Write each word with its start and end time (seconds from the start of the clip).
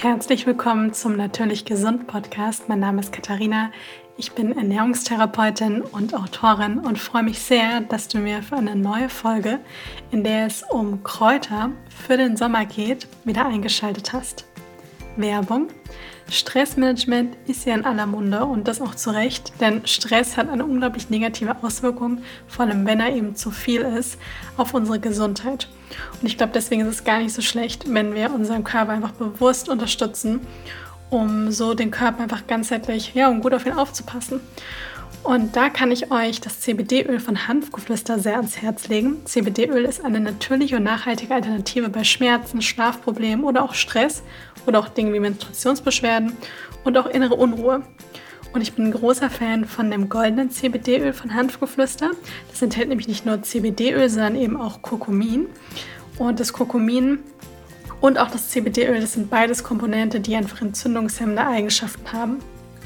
Herzlich 0.00 0.46
willkommen 0.46 0.92
zum 0.94 1.16
Natürlich 1.16 1.64
Gesund 1.64 2.08
Podcast. 2.08 2.68
Mein 2.68 2.80
Name 2.80 3.00
ist 3.00 3.12
Katharina. 3.12 3.70
Ich 4.16 4.32
bin 4.32 4.56
Ernährungstherapeutin 4.56 5.82
und 5.82 6.14
Autorin 6.14 6.78
und 6.78 6.98
freue 6.98 7.22
mich 7.22 7.38
sehr, 7.38 7.82
dass 7.82 8.08
du 8.08 8.18
mir 8.18 8.42
für 8.42 8.56
eine 8.56 8.74
neue 8.74 9.08
Folge, 9.08 9.60
in 10.10 10.24
der 10.24 10.46
es 10.46 10.64
um 10.64 11.04
Kräuter 11.04 11.70
für 11.88 12.16
den 12.16 12.36
Sommer 12.36 12.64
geht, 12.64 13.06
wieder 13.24 13.46
eingeschaltet 13.46 14.12
hast. 14.12 14.44
Werbung. 15.16 15.68
Stressmanagement 16.32 17.36
ist 17.46 17.66
ja 17.66 17.74
in 17.74 17.84
aller 17.84 18.06
Munde 18.06 18.44
und 18.46 18.66
das 18.66 18.80
auch 18.80 18.94
zu 18.94 19.10
Recht, 19.10 19.52
denn 19.60 19.86
Stress 19.86 20.36
hat 20.36 20.48
eine 20.48 20.64
unglaublich 20.64 21.10
negative 21.10 21.56
Auswirkung, 21.62 22.22
vor 22.48 22.64
allem 22.64 22.86
wenn 22.86 23.00
er 23.00 23.14
eben 23.14 23.36
zu 23.36 23.50
viel 23.50 23.82
ist, 23.82 24.18
auf 24.56 24.72
unsere 24.72 24.98
Gesundheit. 24.98 25.68
Und 26.20 26.26
ich 26.26 26.38
glaube, 26.38 26.52
deswegen 26.54 26.82
ist 26.82 26.88
es 26.88 27.04
gar 27.04 27.18
nicht 27.18 27.34
so 27.34 27.42
schlecht, 27.42 27.84
wenn 27.92 28.14
wir 28.14 28.32
unseren 28.32 28.64
Körper 28.64 28.92
einfach 28.92 29.12
bewusst 29.12 29.68
unterstützen, 29.68 30.40
um 31.10 31.52
so 31.52 31.74
den 31.74 31.90
Körper 31.90 32.22
einfach 32.22 32.46
ganzheitlich, 32.46 33.12
ja, 33.14 33.28
um 33.28 33.42
gut 33.42 33.52
auf 33.52 33.66
ihn 33.66 33.74
aufzupassen. 33.74 34.40
Und 35.24 35.54
da 35.54 35.68
kann 35.68 35.92
ich 35.92 36.10
euch 36.10 36.40
das 36.40 36.60
CBD-Öl 36.60 37.20
von 37.20 37.46
Hanfgeflüster 37.46 38.18
sehr 38.18 38.36
ans 38.36 38.56
Herz 38.56 38.88
legen. 38.88 39.24
CBD-Öl 39.24 39.84
ist 39.84 40.04
eine 40.04 40.18
natürliche 40.18 40.76
und 40.76 40.82
nachhaltige 40.82 41.32
Alternative 41.32 41.88
bei 41.90 42.02
Schmerzen, 42.02 42.60
Schlafproblemen 42.60 43.44
oder 43.44 43.62
auch 43.62 43.74
Stress 43.74 44.24
oder 44.66 44.80
auch 44.80 44.88
Dinge 44.88 45.12
wie 45.12 45.20
Menstruationsbeschwerden 45.20 46.36
und 46.82 46.98
auch 46.98 47.06
innere 47.06 47.36
Unruhe. 47.36 47.82
Und 48.52 48.62
ich 48.62 48.72
bin 48.72 48.86
ein 48.86 48.92
großer 48.92 49.30
Fan 49.30 49.64
von 49.64 49.90
dem 49.92 50.08
goldenen 50.08 50.50
CBD-Öl 50.50 51.12
von 51.12 51.32
Hanfgeflüster. 51.32 52.10
Das 52.50 52.60
enthält 52.60 52.88
nämlich 52.88 53.08
nicht 53.08 53.24
nur 53.24 53.42
CBD-Öl, 53.42 54.10
sondern 54.10 54.34
eben 54.34 54.60
auch 54.60 54.82
Kurkumin. 54.82 55.46
Und 56.18 56.40
das 56.40 56.52
Kurkumin 56.52 57.20
und 58.00 58.18
auch 58.18 58.30
das 58.30 58.50
CBD-Öl, 58.50 59.00
das 59.00 59.12
sind 59.12 59.30
beides 59.30 59.62
Komponente, 59.62 60.18
die 60.18 60.34
einfach 60.34 60.60
entzündungshemmende 60.60 61.46
Eigenschaften 61.46 62.12
haben. 62.12 62.38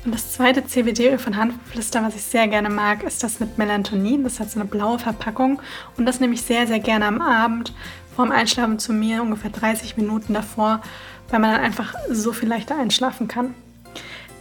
Und 0.06 0.14
das 0.14 0.30
zweite 0.30 0.64
CBD-Öl 0.64 1.18
von 1.18 1.36
Hanfgeflüster, 1.36 2.00
was 2.00 2.14
ich 2.14 2.22
sehr 2.22 2.46
gerne 2.46 2.70
mag, 2.70 3.02
ist 3.02 3.24
das 3.24 3.40
mit 3.40 3.58
Melatonin. 3.58 4.22
Das 4.22 4.38
hat 4.38 4.48
so 4.48 4.60
eine 4.60 4.68
blaue 4.68 5.00
Verpackung 5.00 5.60
und 5.96 6.06
das 6.06 6.20
nehme 6.20 6.34
ich 6.34 6.42
sehr, 6.42 6.68
sehr 6.68 6.78
gerne 6.78 7.06
am 7.06 7.20
Abend 7.20 7.74
vorm 8.14 8.30
Einschlafen 8.30 8.78
zu 8.78 8.92
mir, 8.92 9.20
ungefähr 9.20 9.50
30 9.50 9.96
Minuten 9.96 10.32
davor, 10.32 10.80
weil 11.28 11.40
man 11.40 11.50
dann 11.50 11.60
einfach 11.60 11.96
so 12.08 12.32
viel 12.32 12.48
leichter 12.48 12.78
einschlafen 12.78 13.26
kann. 13.26 13.56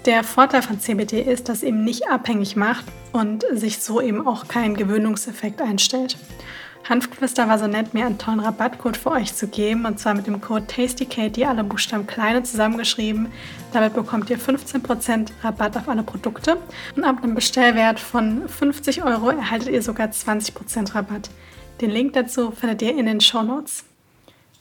Der 0.05 0.23
Vorteil 0.23 0.61
von 0.61 0.80
CBD 0.80 1.21
ist, 1.21 1.49
dass 1.49 1.58
es 1.58 1.63
eben 1.63 1.83
nicht 1.83 2.08
abhängig 2.08 2.55
macht 2.55 2.86
und 3.11 3.43
sich 3.52 3.80
so 3.80 3.99
eben 3.99 4.27
auch 4.27 4.47
kein 4.47 4.75
Gewöhnungseffekt 4.75 5.63
einstellt. 5.63 6.16
Hanfgeflüster 6.88 7.47
war 7.47 7.58
so 7.58 7.66
nett, 7.66 7.95
mir 7.95 8.05
einen 8.05 8.19
tollen 8.19 8.39
Rabattcode 8.39 8.95
für 8.95 9.11
euch 9.11 9.33
zu 9.33 9.47
geben 9.47 9.86
und 9.86 10.00
zwar 10.00 10.14
mit 10.14 10.28
dem 10.28 10.39
Code 10.39 10.67
TastyKatie, 10.67 11.45
alle 11.45 11.64
Buchstaben 11.64 12.05
kleine 12.05 12.44
zusammengeschrieben. 12.44 13.31
Damit 13.73 13.95
bekommt 13.95 14.30
ihr 14.30 14.38
15% 14.38 15.31
Rabatt 15.42 15.77
auf 15.77 15.89
alle 15.89 16.03
Produkte 16.03 16.58
und 16.95 17.03
ab 17.03 17.23
einem 17.23 17.33
Bestellwert 17.33 18.00
von 18.00 18.47
50 18.47 19.03
Euro 19.03 19.30
erhaltet 19.30 19.69
ihr 19.69 19.81
sogar 19.81 20.09
20% 20.09 20.94
Rabatt. 20.94 21.31
Den 21.81 21.89
Link 21.89 22.14
dazu 22.14 22.52
findet 22.52 22.83
ihr 22.83 22.95
in 22.95 23.08
den 23.08 23.20
Show 23.20 23.42
Notes. 23.42 23.83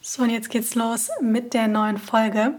So, 0.01 0.23
und 0.23 0.31
jetzt 0.31 0.49
geht's 0.49 0.73
los 0.73 1.09
mit 1.21 1.53
der 1.53 1.67
neuen 1.67 1.99
Folge. 1.99 2.55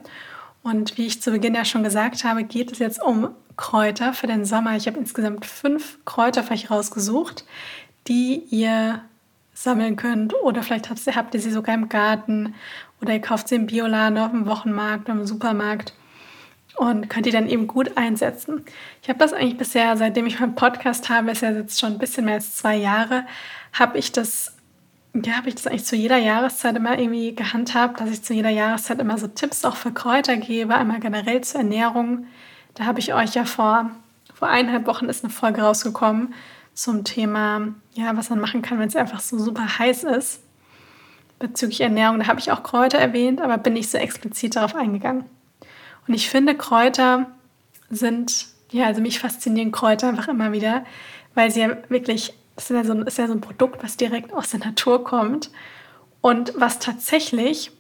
Und 0.63 0.97
wie 0.97 1.07
ich 1.07 1.23
zu 1.23 1.33
Beginn 1.33 1.55
ja 1.55 1.65
schon 1.65 1.83
gesagt 1.83 2.23
habe, 2.23 2.45
geht 2.45 2.71
es 2.71 2.79
jetzt 2.79 3.03
um 3.03 3.31
Kräuter 3.57 4.13
für 4.13 4.29
den 4.29 4.45
Sommer. 4.45 4.77
Ich 4.77 4.87
habe 4.87 4.99
insgesamt 4.99 5.45
fünf 5.45 5.99
Kräuter 6.05 6.45
für 6.45 6.55
euch 6.55 6.71
rausgesucht, 6.71 7.45
die 8.07 8.45
ihr 8.51 9.03
sammeln 9.57 9.97
könnt. 9.97 10.35
Oder 10.43 10.63
vielleicht 10.63 10.91
habt 10.91 11.05
ihr, 11.07 11.17
habt 11.17 11.35
ihr 11.35 11.41
sie 11.41 11.51
sogar 11.51 11.75
im 11.75 11.89
Garten 11.89 12.55
oder 13.01 13.15
ihr 13.15 13.21
kauft 13.21 13.49
sie 13.49 13.57
im 13.57 13.67
Bioladen, 13.67 14.19
auf 14.19 14.31
dem 14.31 14.47
Wochenmarkt 14.47 15.09
oder 15.09 15.19
im 15.19 15.27
Supermarkt 15.27 15.95
und 16.77 17.09
könnt 17.09 17.27
ihr 17.27 17.33
dann 17.33 17.49
eben 17.49 17.67
gut 17.67 17.97
einsetzen. 17.97 18.65
Ich 19.03 19.09
habe 19.09 19.19
das 19.19 19.33
eigentlich 19.33 19.57
bisher, 19.57 19.97
seitdem 19.97 20.27
ich 20.27 20.39
meinen 20.39 20.55
Podcast 20.55 21.09
habe, 21.09 21.31
ist 21.31 21.43
ja 21.43 21.51
jetzt 21.51 21.81
schon 21.81 21.95
ein 21.95 21.99
bisschen 21.99 22.27
mehr 22.27 22.35
als 22.35 22.57
zwei 22.57 22.77
Jahre, 22.77 23.25
habe 23.73 23.99
ich 23.99 24.13
das 24.13 24.53
ja, 25.25 25.33
habe 25.33 25.49
ich 25.49 25.55
das 25.55 25.67
eigentlich 25.67 25.87
zu 25.87 25.97
jeder 25.97 26.19
Jahreszeit 26.19 26.77
immer 26.77 26.99
irgendwie 26.99 27.35
gehandhabt, 27.35 28.01
dass 28.01 28.11
ich 28.11 28.23
zu 28.23 28.35
jeder 28.35 28.51
Jahreszeit 28.51 29.01
immer 29.01 29.17
so 29.17 29.27
Tipps 29.27 29.65
auch 29.65 29.77
für 29.77 29.91
Kräuter 29.91 30.37
gebe, 30.37 30.75
einmal 30.75 31.01
generell 31.01 31.41
zur 31.41 31.63
Ernährung. 31.63 32.27
Da 32.75 32.85
habe 32.85 32.99
ich 32.99 33.15
euch 33.15 33.35
ja 33.35 33.47
vor, 33.47 33.91
vor 34.35 34.49
eineinhalb 34.49 34.87
Wochen 34.87 35.07
ist 35.07 35.25
eine 35.25 35.33
Folge 35.33 35.63
rausgekommen 35.63 36.35
zum 36.77 37.03
Thema, 37.03 37.69
ja, 37.95 38.17
was 38.17 38.31
man 38.31 38.39
machen 38.39 38.63
kann, 38.63 38.79
wenn 38.79 38.89
es 38.89 38.95
einfach 38.95 39.19
so 39.19 39.39
super 39.39 39.79
heiß 39.79 40.05
ist. 40.05 40.41
Bezüglich 41.41 41.81
Ernährung, 41.81 42.21
da 42.21 42.29
habe 42.29 42.39
ich 42.39 42.53
auch 42.53 42.63
Kräuter 42.63 42.99
erwähnt, 42.99 43.41
aber 43.41 43.59
bin 43.59 43.73
nicht 43.73 43.91
so 43.91 43.99
explizit 43.99 44.55
darauf 44.55 44.77
eingegangen. 44.77 45.25
Und 46.07 46.15
ich 46.15 46.31
finde, 46.31 46.55
Kräuter 46.55 47.27
sind, 47.91 48.47
ja, 48.71 48.87
also 48.87 49.01
mich 49.01 49.19
faszinieren 49.19 49.73
Kräuter 49.73 50.09
einfach 50.09 50.29
immer 50.29 50.53
wieder, 50.53 50.85
weil 51.35 51.51
sie 51.51 51.61
ja 51.61 51.77
wirklich 51.89 52.35
das 52.57 52.71
ist 52.71 52.77
ja, 52.77 52.85
so 52.85 52.95
ist 53.03 53.19
ja 53.19 53.27
so 53.27 53.35
ein 53.35 53.41
Produkt, 53.41 53.83
was 53.83 53.97
direkt 53.97 54.33
aus 54.33 54.51
der 54.51 54.61
Natur 54.61 55.05
kommt 55.05 55.51
und 56.23 56.55
was 56.57 56.79
tatsächlich 56.79 57.71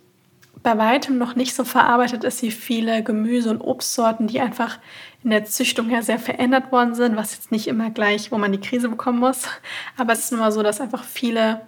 bei 0.63 0.77
weitem 0.77 1.17
noch 1.17 1.34
nicht 1.34 1.55
so 1.55 1.65
verarbeitet 1.65 2.25
ist 2.25 2.43
wie 2.43 2.51
viele 2.51 3.03
Gemüse- 3.03 3.51
und 3.51 3.61
Obstsorten, 3.61 4.27
die 4.27 4.41
einfach 4.41 4.78
in 5.26 5.31
der 5.31 5.44
Züchtung 5.44 5.91
ja 5.91 6.03
sehr 6.03 6.20
verändert 6.20 6.70
worden 6.70 6.94
sind, 6.94 7.16
was 7.16 7.32
jetzt 7.32 7.50
nicht 7.50 7.66
immer 7.66 7.91
gleich, 7.91 8.31
wo 8.31 8.38
man 8.38 8.53
die 8.53 8.60
Krise 8.60 8.88
bekommen 8.88 9.19
muss. 9.19 9.42
Aber 9.97 10.12
es 10.12 10.20
ist 10.20 10.31
nun 10.31 10.38
mal 10.38 10.53
so, 10.53 10.62
dass 10.62 10.81
einfach 10.81 11.03
viele, 11.03 11.62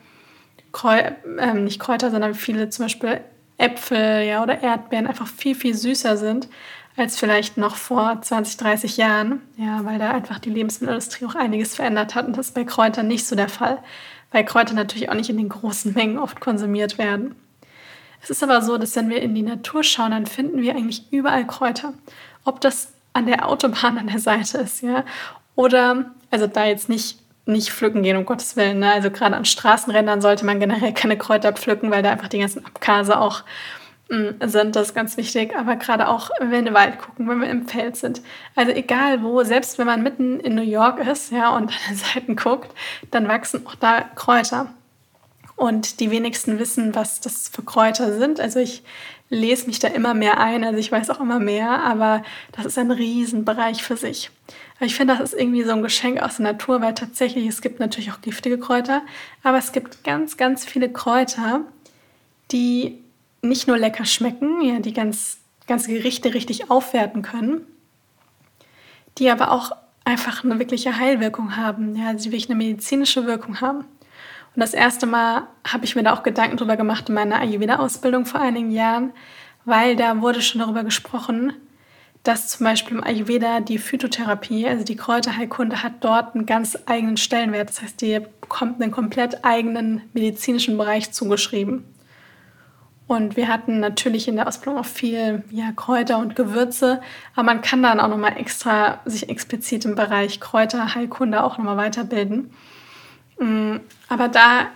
Kräu 0.71 0.97
äh, 1.39 1.55
nicht 1.55 1.81
Kräuter, 1.81 2.13
sondern 2.13 2.35
viele 2.35 2.71
zum 2.71 2.85
Beispiel 2.85 3.21
Äpfel 3.57 4.23
ja, 4.23 4.45
oder 4.45 4.63
Erdbeeren 4.63 5.09
einfach 5.09 5.27
viel, 5.27 5.57
viel 5.57 5.75
süßer 5.75 6.17
sind 6.17 6.49
als 6.97 7.19
vielleicht 7.19 7.57
noch 7.57 7.75
vor 7.75 8.23
20, 8.23 8.59
30 8.59 8.97
Jahren. 8.97 9.43
Ja, 9.57 9.85
weil 9.85 9.99
da 9.99 10.13
einfach 10.13 10.39
die 10.39 10.51
Lebensmittelindustrie 10.51 11.27
auch 11.27 11.35
einiges 11.35 11.75
verändert 11.75 12.15
hat. 12.15 12.29
Und 12.29 12.37
das 12.37 12.49
ist 12.49 12.55
bei 12.55 12.63
Kräutern 12.63 13.09
nicht 13.09 13.27
so 13.27 13.35
der 13.35 13.49
Fall, 13.49 13.83
weil 14.31 14.45
Kräuter 14.45 14.75
natürlich 14.75 15.11
auch 15.11 15.15
nicht 15.15 15.31
in 15.31 15.37
den 15.37 15.49
großen 15.49 15.95
Mengen 15.95 16.19
oft 16.19 16.39
konsumiert 16.39 16.97
werden. 16.97 17.35
Es 18.23 18.31
ist 18.31 18.45
aber 18.45 18.63
so, 18.63 18.79
dass 18.79 18.95
wenn 18.95 19.11
wir 19.11 19.21
in 19.21 19.35
die 19.35 19.43
Natur 19.43 19.83
schauen, 19.83 20.13
dann 20.13 20.27
finden 20.27 20.63
wir 20.63 20.77
eigentlich 20.77 21.13
überall 21.13 21.45
Kräuter. 21.45 21.93
Ob 22.45 22.61
das 22.61 22.93
an 23.19 23.27
der 23.27 23.49
Autobahn 23.49 23.99
an 23.99 24.07
der 24.07 24.21
Seite 24.21 24.59
ist, 24.59 24.83
ja, 24.83 25.05
oder, 25.55 26.07
also 26.31 26.47
da 26.47 26.67
jetzt 26.67 26.89
nicht, 26.89 27.19
nicht 27.47 27.71
pflücken 27.71 28.03
gehen, 28.03 28.17
um 28.17 28.27
Gottes 28.27 28.57
Willen. 28.57 28.79
Ne? 28.79 28.93
Also 28.93 29.11
gerade 29.11 29.37
an 29.37 29.45
Straßenrändern 29.45 30.21
sollte 30.21 30.47
man 30.47 30.61
generell 30.61 30.93
keine 30.93 31.19
Kräuter 31.19 31.53
pflücken, 31.53 31.91
weil 31.91 32.03
da 32.03 32.11
einfach 32.11 32.29
die 32.29 32.39
ganzen 32.39 32.65
Abgase 32.65 33.19
auch 33.19 33.43
sind, 34.09 34.75
das 34.75 34.89
ist 34.89 34.95
ganz 34.95 35.19
wichtig, 35.19 35.55
aber 35.55 35.77
gerade 35.77 36.09
auch, 36.09 36.31
wenn 36.39 36.51
wir 36.51 36.59
in 36.61 36.65
den 36.65 36.75
Wald 36.75 36.99
gucken, 36.99 37.29
wenn 37.29 37.43
wir 37.43 37.51
im 37.51 37.69
Feld 37.69 37.97
sind. 37.97 38.23
Also 38.55 38.73
egal 38.73 39.23
wo, 39.23 39.43
selbst 39.45 39.79
wenn 39.79 39.87
man 39.87 40.03
mitten 40.03 40.41
in 40.41 40.55
New 40.55 40.63
York 40.63 41.07
ist 41.07 41.31
ja, 41.31 41.51
und 41.51 41.65
an 41.65 41.79
den 41.91 41.97
Seiten 41.97 42.37
guckt, 42.37 42.71
dann 43.11 43.29
wachsen 43.29 43.67
auch 43.67 43.75
da 43.75 44.01
Kräuter. 44.15 44.69
Und 45.57 46.01
die 46.01 46.11
wenigsten 46.11 46.59
wissen, 46.59 46.95
was 46.95 47.21
das 47.21 47.49
für 47.49 47.63
Kräuter 47.63 48.17
sind. 48.17 48.41
Also 48.41 48.61
ich 48.61 48.83
lese 49.31 49.67
mich 49.67 49.79
da 49.79 49.89
immer 49.89 50.15
mehr 50.15 50.39
ein, 50.39 50.65
also 50.65 50.79
ich 50.79 50.91
weiß 50.91 51.11
auch 51.11 51.21
immer 51.21 51.39
mehr, 51.39 51.83
aber 51.85 52.23
das 52.53 52.67
ist 52.67 52.79
ein 52.79 52.91
Riesenbereich 52.91 53.83
für 53.83 53.97
sich. 53.97 54.31
Aber 54.77 54.87
ich 54.87 54.95
finde, 54.95 55.17
das 55.17 55.33
ist 55.33 55.41
irgendwie 55.41 55.65
so 55.65 55.73
ein 55.73 55.83
Geschenk 55.83 56.23
aus 56.23 56.37
der 56.37 56.53
Natur, 56.53 56.81
weil 56.81 56.95
tatsächlich 56.95 57.47
es 57.47 57.61
gibt 57.61 57.81
natürlich 57.81 58.11
auch 58.13 58.21
giftige 58.21 58.59
Kräuter, 58.59 59.03
aber 59.43 59.59
es 59.59 59.73
gibt 59.73 60.05
ganz, 60.05 60.37
ganz 60.37 60.65
viele 60.65 60.91
Kräuter, 60.91 61.63
die 62.51 62.99
nicht 63.43 63.69
nur 63.69 63.77
lecker 63.77 64.05
schmecken, 64.05 64.63
ja, 64.63 64.81
die 64.81 64.93
ganz, 64.93 65.39
ganze 65.67 65.93
Gerichte 65.93 66.33
richtig 66.35 66.71
aufwerten 66.71 67.23
können, 67.23 67.67
die 69.19 69.31
aber 69.31 69.53
auch 69.53 69.73
einfach 70.05 70.43
eine 70.43 70.59
wirkliche 70.59 70.99
Heilwirkung 70.99 71.57
haben, 71.57 71.95
ja, 71.95 72.15
die 72.15 72.27
wirklich 72.27 72.49
eine 72.49 72.57
medizinische 72.57 73.27
Wirkung 73.27 73.61
haben. 73.61 73.85
Und 74.59 74.63
das 74.63 74.75
erste 74.75 75.07
Mal 75.07 75.47
habe 75.65 75.85
ich 75.85 75.95
mir 75.95 76.03
da 76.03 76.13
auch 76.13 76.25
Gedanken 76.25 76.57
drüber 76.57 76.77
gemacht 76.77 77.09
in 77.09 77.15
meiner 77.15 77.39
Ayurveda-Ausbildung 77.39 78.27
vor 78.27 78.41
einigen 78.41 78.73
Jahren, 78.73 79.13
weil 79.65 79.95
da 79.95 80.21
wurde 80.21 80.43
schon 80.43 80.61
darüber 80.61 80.83
gesprochen, 80.83 81.53
dass 82.25 82.49
zum 82.49 82.65
Beispiel 82.65 82.97
im 82.97 83.05
Ayurveda 83.05 83.61
die 83.61 83.79
Phytotherapie, 83.79 84.67
also 84.67 84.83
die 84.83 84.97
Kräuterheilkunde, 84.97 85.85
hat 85.85 85.93
dort 86.01 86.35
einen 86.35 86.45
ganz 86.45 86.77
eigenen 86.87 87.17
Stellenwert. 87.17 87.69
Das 87.69 87.83
heißt, 87.83 88.01
die 88.01 88.19
bekommt 88.41 88.83
einen 88.83 88.91
komplett 88.91 89.45
eigenen 89.45 90.03
medizinischen 90.13 90.77
Bereich 90.77 91.13
zugeschrieben. 91.13 91.85
Und 93.07 93.37
wir 93.37 93.47
hatten 93.47 93.79
natürlich 93.79 94.27
in 94.27 94.35
der 94.35 94.49
Ausbildung 94.49 94.81
auch 94.81 94.87
viel 94.87 95.45
ja, 95.53 95.71
Kräuter 95.71 96.19
und 96.19 96.35
Gewürze, 96.35 97.01
aber 97.37 97.45
man 97.45 97.63
kann 97.63 97.85
dann 97.85 98.01
auch 98.01 98.09
nochmal 98.09 98.37
extra 98.37 98.99
sich 99.05 99.29
explizit 99.29 99.85
im 99.85 99.95
Bereich 99.95 100.41
Kräuter, 100.41 100.97
Heilkunde 100.97 101.45
auch 101.45 101.59
nochmal 101.59 101.77
weiterbilden. 101.77 102.51
Mm, 103.39 103.77
aber 104.09 104.29
da 104.29 104.69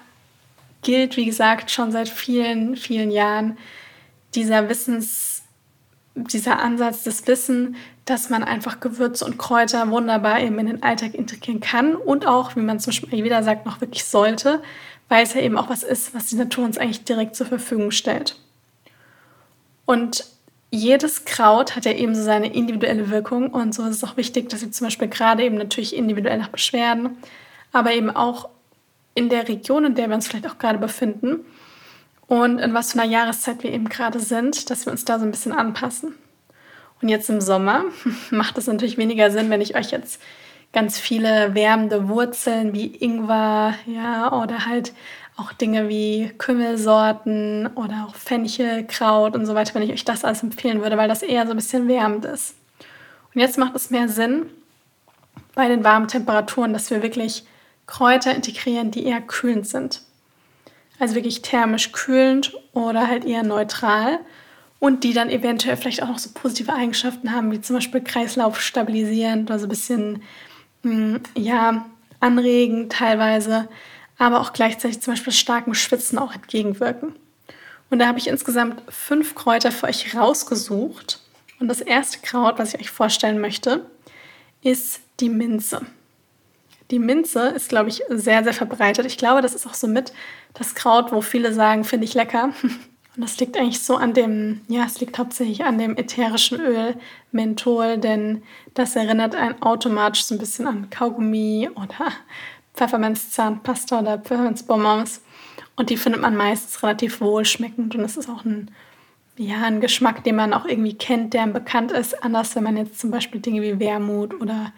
gilt, 0.83 1.17
wie 1.17 1.27
gesagt, 1.27 1.71
schon 1.71 1.93
seit 1.93 2.09
vielen, 2.09 2.77
vielen 2.77 3.11
Jahren 3.11 3.59
dieser 4.35 4.69
Wissens, 4.69 5.43
dieser 6.15 6.61
Ansatz 6.61 7.05
des 7.05 7.27
Wissens, 7.27 7.77
dass 8.05 8.31
man 8.31 8.43
einfach 8.43 8.81
Gewürze 8.81 9.25
und 9.25 9.39
Kräuter 9.39 9.89
wunderbar 9.91 10.41
eben 10.41 10.59
in 10.59 10.67
den 10.67 10.83
Alltag 10.83 11.15
integrieren 11.15 11.61
kann 11.61 11.95
und 11.95 12.27
auch, 12.27 12.57
wie 12.57 12.61
man 12.61 12.81
zum 12.81 12.91
Beispiel 12.91 13.25
wieder 13.25 13.43
sagt, 13.43 13.65
noch 13.65 13.81
wirklich 13.81 14.05
sollte 14.05 14.61
weil 15.13 15.25
es 15.25 15.35
ja 15.35 15.43
eben 15.43 15.59
auch 15.59 15.69
was 15.69 15.83
ist, 15.83 16.15
was 16.15 16.29
die 16.29 16.37
Natur 16.37 16.65
uns 16.65 16.79
eigentlich 16.79 17.05
direkt 17.05 17.37
zur 17.37 17.47
Verfügung 17.47 17.91
stellt. 17.91 18.37
Und 19.85 20.25
jedes 20.71 21.27
Kraut 21.27 21.77
hat 21.77 21.85
ja 21.85 21.93
eben 21.93 22.15
so 22.15 22.23
seine 22.23 22.55
individuelle 22.55 23.11
Wirkung 23.11 23.49
und 23.49 23.75
so 23.75 23.83
ist 23.83 23.97
es 23.97 24.05
auch 24.05 24.17
wichtig, 24.17 24.49
dass 24.49 24.63
wir 24.63 24.73
zum 24.73 24.87
Beispiel 24.87 25.09
gerade 25.09 25.45
eben 25.45 25.57
natürlich 25.57 25.95
individuell 25.95 26.39
nach 26.39 26.49
Beschwerden, 26.49 27.19
aber 27.73 27.93
eben 27.93 28.11
auch 28.11 28.49
in 29.15 29.29
der 29.29 29.49
Region, 29.49 29.85
in 29.85 29.95
der 29.95 30.09
wir 30.09 30.15
uns 30.15 30.29
vielleicht 30.29 30.49
auch 30.49 30.59
gerade 30.59 30.79
befinden 30.79 31.45
und 32.27 32.59
in 32.59 32.73
was 32.75 32.93
für 32.93 33.01
einer 33.01 33.11
Jahreszeit 33.11 33.63
wir 33.63 33.73
eben 33.73 33.89
gerade 33.89 34.21
sind, 34.21 34.71
dass 34.71 34.87
wir 34.87 34.93
uns 34.93 35.05
da 35.05 35.19
so 35.19 35.25
ein 35.25 35.31
bisschen 35.31 35.53
anpassen. 35.53 36.15
Und 37.03 37.09
jetzt 37.09 37.29
im 37.29 37.41
Sommer 37.41 37.85
macht 38.31 38.57
es 38.59 38.67
natürlich 38.67 38.97
weniger 38.97 39.31
Sinn, 39.31 39.51
wenn 39.51 39.61
ich 39.61 39.77
euch 39.77 39.91
jetzt 39.91 40.21
ganz 40.73 40.99
viele 40.99 41.55
wärmende 41.55 42.09
Wurzeln 42.09 42.73
wie 42.73 42.87
Ingwer, 42.87 43.75
ja, 43.87 44.33
oder 44.33 44.65
halt 44.65 44.95
auch 45.37 45.53
Dinge 45.53 45.89
wie 45.89 46.33
Kümmelsorten 46.39 47.69
oder 47.75 48.07
auch 48.09 48.15
Fenchelkraut 48.15 49.35
und 49.35 49.45
so 49.47 49.55
weiter, 49.55 49.75
wenn 49.75 49.83
ich 49.83 49.93
euch 49.93 50.05
das 50.05 50.25
alles 50.25 50.43
empfehlen 50.43 50.81
würde, 50.83 50.97
weil 50.97 51.09
das 51.09 51.23
eher 51.23 51.45
so 51.47 51.53
ein 51.53 51.57
bisschen 51.57 51.89
wärmend 51.89 52.25
ist. 52.25 52.55
Und 53.35 53.41
jetzt 53.41 53.59
macht 53.59 53.75
es 53.75 53.91
mehr 53.91 54.09
Sinn 54.09 54.47
bei 55.55 55.69
den 55.69 55.85
warmen 55.85 56.09
Temperaturen, 56.09 56.73
dass 56.73 56.91
wir 56.91 57.03
wirklich 57.03 57.45
Kräuter 57.93 58.35
integrieren, 58.35 58.91
die 58.91 59.05
eher 59.05 59.21
kühlend 59.21 59.69
sind. 59.69 60.01
Also 60.99 61.15
wirklich 61.15 61.43
thermisch 61.43 61.93
kühlend 61.93 62.55
oder 62.73 63.07
halt 63.07 63.27
eher 63.27 63.43
neutral 63.43 64.21
und 64.79 65.05
die 65.05 65.13
dann 65.13 65.29
eventuell 65.29 65.77
vielleicht 65.77 66.03
auch 66.03 66.09
noch 66.09 66.19
so 66.19 66.31
positive 66.33 66.73
Eigenschaften 66.73 67.33
haben, 67.33 67.53
wie 67.53 67.61
zum 67.61 67.77
Beispiel 67.77 68.01
Kreislauf 68.01 68.61
stabilisierend 68.61 69.51
oder 69.51 69.59
so 69.59 69.67
ein 69.67 69.69
bisschen 69.69 70.23
hm, 70.83 71.21
ja, 71.37 71.85
anregend 72.21 72.93
teilweise 72.93 73.69
aber 74.17 74.41
auch 74.41 74.53
gleichzeitig 74.53 75.03
zum 75.03 75.15
Beispiel 75.15 75.33
starkem 75.33 75.75
Schwitzen 75.75 76.17
auch 76.17 76.33
entgegenwirken. 76.33 77.15
Und 77.91 77.99
da 77.99 78.07
habe 78.07 78.19
ich 78.19 78.29
insgesamt 78.29 78.83
fünf 78.89 79.35
Kräuter 79.35 79.73
für 79.73 79.87
euch 79.89 80.15
rausgesucht. 80.15 81.21
Und 81.59 81.69
das 81.69 81.81
erste 81.81 82.21
Kraut, 82.21 82.59
was 82.59 82.73
ich 82.73 82.81
euch 82.81 82.91
vorstellen 82.91 83.41
möchte, 83.41 83.85
ist 84.63 85.01
die 85.21 85.29
Minze. 85.29 85.85
Die 86.91 86.99
Minze 86.99 87.49
ist, 87.49 87.69
glaube 87.69 87.89
ich, 87.89 88.03
sehr, 88.09 88.45
sehr 88.45 88.53
verbreitet. 88.53 89.07
Ich 89.07 89.19
glaube, 89.19 89.43
das 89.43 89.55
ist 89.55 89.67
auch 89.67 89.75
so 89.75 89.87
mit 89.87 90.13
das 90.55 90.75
Kraut, 90.75 91.13
wo 91.13 91.21
viele 91.21 91.53
sagen, 91.53 91.85
finde 91.85 92.05
ich 92.05 92.15
lecker. 92.15 92.51
Und 93.15 93.23
das 93.23 93.39
liegt 93.39 93.59
eigentlich 93.59 93.81
so 93.81 93.97
an 93.97 94.15
dem, 94.15 94.63
ja, 94.69 94.85
es 94.85 94.99
liegt 95.01 95.19
hauptsächlich 95.19 95.65
an 95.65 95.77
dem 95.77 95.99
ätherischen 95.99 96.61
Öl 96.61 96.97
Menthol, 97.31 97.99
denn 97.99 98.43
das 98.73 98.97
erinnert 98.97 99.35
einen 99.35 99.61
automatisch 99.61 100.25
so 100.25 100.35
ein 100.35 100.39
bisschen 100.39 100.67
an 100.67 100.89
Kaugummi 100.89 101.69
oder 101.75 102.13
Pfefferminzzahnpasta 102.75 104.01
oder 104.01 104.19
Pfefferminzbonbons. 104.19 105.23
Und 105.77 105.91
die 105.91 105.99
findet 105.99 106.23
man 106.23 106.37
meistens 106.37 106.83
relativ 106.83 107.21
wohlschmeckend 107.21 107.95
und 107.95 108.03
es 108.03 108.17
ist 108.17 108.31
auch 108.31 108.45
ein, 108.47 108.71
ja, 109.37 109.63
ein 109.63 109.83
Geschmack, 109.83 110.25
den 110.25 110.37
man 110.37 110.55
auch 110.55 110.65
irgendwie 110.65 110.97
kennt, 110.97 111.35
der 111.35 111.47
bekannt 111.49 111.93
ist. 111.93 112.23
Anders, 112.25 112.57
wenn 112.57 112.65
man 112.65 112.79
jetzt 112.79 112.99
zum 112.99 113.11
Beispiel 113.11 113.41
Dinge 113.43 113.61
wie 113.61 113.79
Wermut 113.79 114.39
oder 114.41 114.73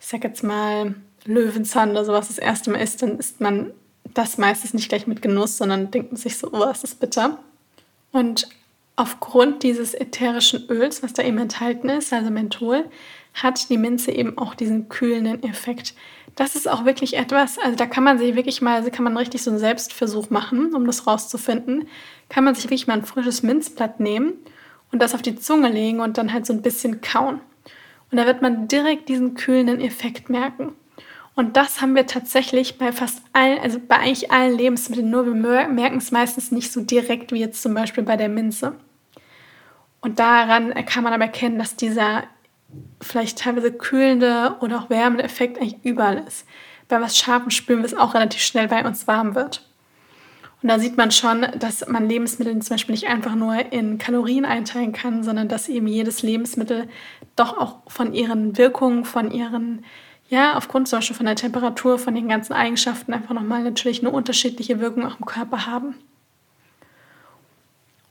ich 0.00 0.06
sag 0.06 0.24
jetzt 0.24 0.42
mal 0.42 0.94
Löwenzahn 1.24 1.90
oder 1.90 2.04
sowas 2.04 2.28
das 2.28 2.38
erste 2.38 2.70
Mal 2.70 2.80
isst, 2.80 3.02
dann 3.02 3.18
isst 3.18 3.40
man 3.40 3.72
das 4.12 4.38
meistens 4.38 4.74
nicht 4.74 4.88
gleich 4.88 5.06
mit 5.06 5.22
Genuss, 5.22 5.56
sondern 5.56 5.90
denkt 5.90 6.12
man 6.12 6.20
sich 6.20 6.38
so, 6.38 6.50
oh, 6.52 6.64
ist 6.70 7.00
bitter. 7.00 7.38
Und 8.12 8.48
aufgrund 8.96 9.62
dieses 9.62 9.94
ätherischen 9.94 10.68
Öls, 10.68 11.02
was 11.02 11.12
da 11.12 11.22
eben 11.22 11.38
enthalten 11.38 11.88
ist, 11.88 12.12
also 12.12 12.30
Menthol, 12.30 12.84
hat 13.34 13.68
die 13.68 13.78
Minze 13.78 14.12
eben 14.12 14.38
auch 14.38 14.54
diesen 14.54 14.88
kühlenden 14.88 15.42
Effekt, 15.42 15.94
das 16.36 16.56
ist 16.56 16.68
auch 16.68 16.84
wirklich 16.84 17.16
etwas, 17.16 17.58
also 17.58 17.76
da 17.76 17.86
kann 17.86 18.04
man 18.04 18.18
sich 18.18 18.34
wirklich 18.34 18.60
mal, 18.60 18.76
also 18.76 18.90
kann 18.90 19.04
man 19.04 19.16
richtig 19.16 19.42
so 19.42 19.50
einen 19.50 19.58
Selbstversuch 19.58 20.30
machen, 20.30 20.74
um 20.74 20.86
das 20.86 21.06
rauszufinden. 21.06 21.88
Kann 22.28 22.44
man 22.44 22.54
sich 22.54 22.64
wirklich 22.64 22.86
mal 22.86 22.94
ein 22.94 23.04
frisches 23.04 23.42
Minzblatt 23.42 24.00
nehmen 24.00 24.34
und 24.90 25.00
das 25.00 25.14
auf 25.14 25.22
die 25.22 25.36
Zunge 25.36 25.68
legen 25.68 26.00
und 26.00 26.18
dann 26.18 26.32
halt 26.32 26.46
so 26.46 26.52
ein 26.52 26.62
bisschen 26.62 27.00
kauen. 27.00 27.40
Und 28.10 28.18
da 28.18 28.26
wird 28.26 28.42
man 28.42 28.68
direkt 28.68 29.08
diesen 29.08 29.34
kühlenden 29.34 29.80
Effekt 29.80 30.28
merken. 30.28 30.72
Und 31.36 31.56
das 31.56 31.80
haben 31.80 31.96
wir 31.96 32.06
tatsächlich 32.06 32.78
bei 32.78 32.92
fast 32.92 33.22
allen, 33.32 33.58
also 33.58 33.80
bei 33.80 33.96
eigentlich 33.96 34.30
allen 34.30 34.56
Lebensmitteln, 34.56 35.10
nur 35.10 35.26
wir 35.26 35.34
merken 35.34 35.98
es 35.98 36.12
meistens 36.12 36.52
nicht 36.52 36.72
so 36.72 36.80
direkt 36.80 37.32
wie 37.32 37.40
jetzt 37.40 37.60
zum 37.60 37.74
Beispiel 37.74 38.04
bei 38.04 38.16
der 38.16 38.28
Minze. 38.28 38.74
Und 40.00 40.18
daran 40.18 40.72
kann 40.86 41.02
man 41.02 41.12
aber 41.12 41.24
erkennen, 41.24 41.58
dass 41.58 41.76
dieser 41.76 42.24
vielleicht 43.00 43.38
teilweise 43.38 43.72
kühlende 43.72 44.56
oder 44.60 44.78
auch 44.78 44.90
wärmende 44.90 45.24
Effekt 45.24 45.58
eigentlich 45.58 45.82
überall 45.82 46.24
ist. 46.26 46.46
Bei 46.88 47.00
was 47.00 47.16
Scharfem 47.16 47.50
spüren 47.50 47.80
wir 47.80 47.86
es 47.86 47.96
auch 47.96 48.14
relativ 48.14 48.42
schnell, 48.42 48.70
weil 48.70 48.86
uns 48.86 49.06
warm 49.06 49.34
wird. 49.34 49.68
Und 50.62 50.68
da 50.68 50.78
sieht 50.78 50.96
man 50.96 51.10
schon, 51.10 51.46
dass 51.58 51.86
man 51.88 52.08
Lebensmittel 52.08 52.58
zum 52.60 52.74
Beispiel 52.74 52.94
nicht 52.94 53.06
einfach 53.06 53.34
nur 53.34 53.72
in 53.72 53.98
Kalorien 53.98 54.44
einteilen 54.44 54.92
kann, 54.92 55.22
sondern 55.22 55.48
dass 55.48 55.68
eben 55.68 55.86
jedes 55.86 56.22
Lebensmittel 56.22 56.88
doch 57.36 57.58
auch 57.58 57.82
von 57.86 58.14
ihren 58.14 58.56
Wirkungen, 58.56 59.04
von 59.04 59.30
ihren, 59.30 59.84
ja, 60.34 60.56
aufgrund 60.56 60.88
zum 60.88 60.98
Beispiel 60.98 61.16
von 61.16 61.26
der 61.26 61.36
Temperatur, 61.36 61.98
von 61.98 62.14
den 62.14 62.28
ganzen 62.28 62.52
Eigenschaften 62.52 63.12
einfach 63.12 63.34
nochmal 63.34 63.62
natürlich 63.62 64.00
eine 64.00 64.10
unterschiedliche 64.10 64.80
Wirkung 64.80 65.06
auch 65.06 65.18
im 65.18 65.26
Körper 65.26 65.66
haben. 65.66 65.94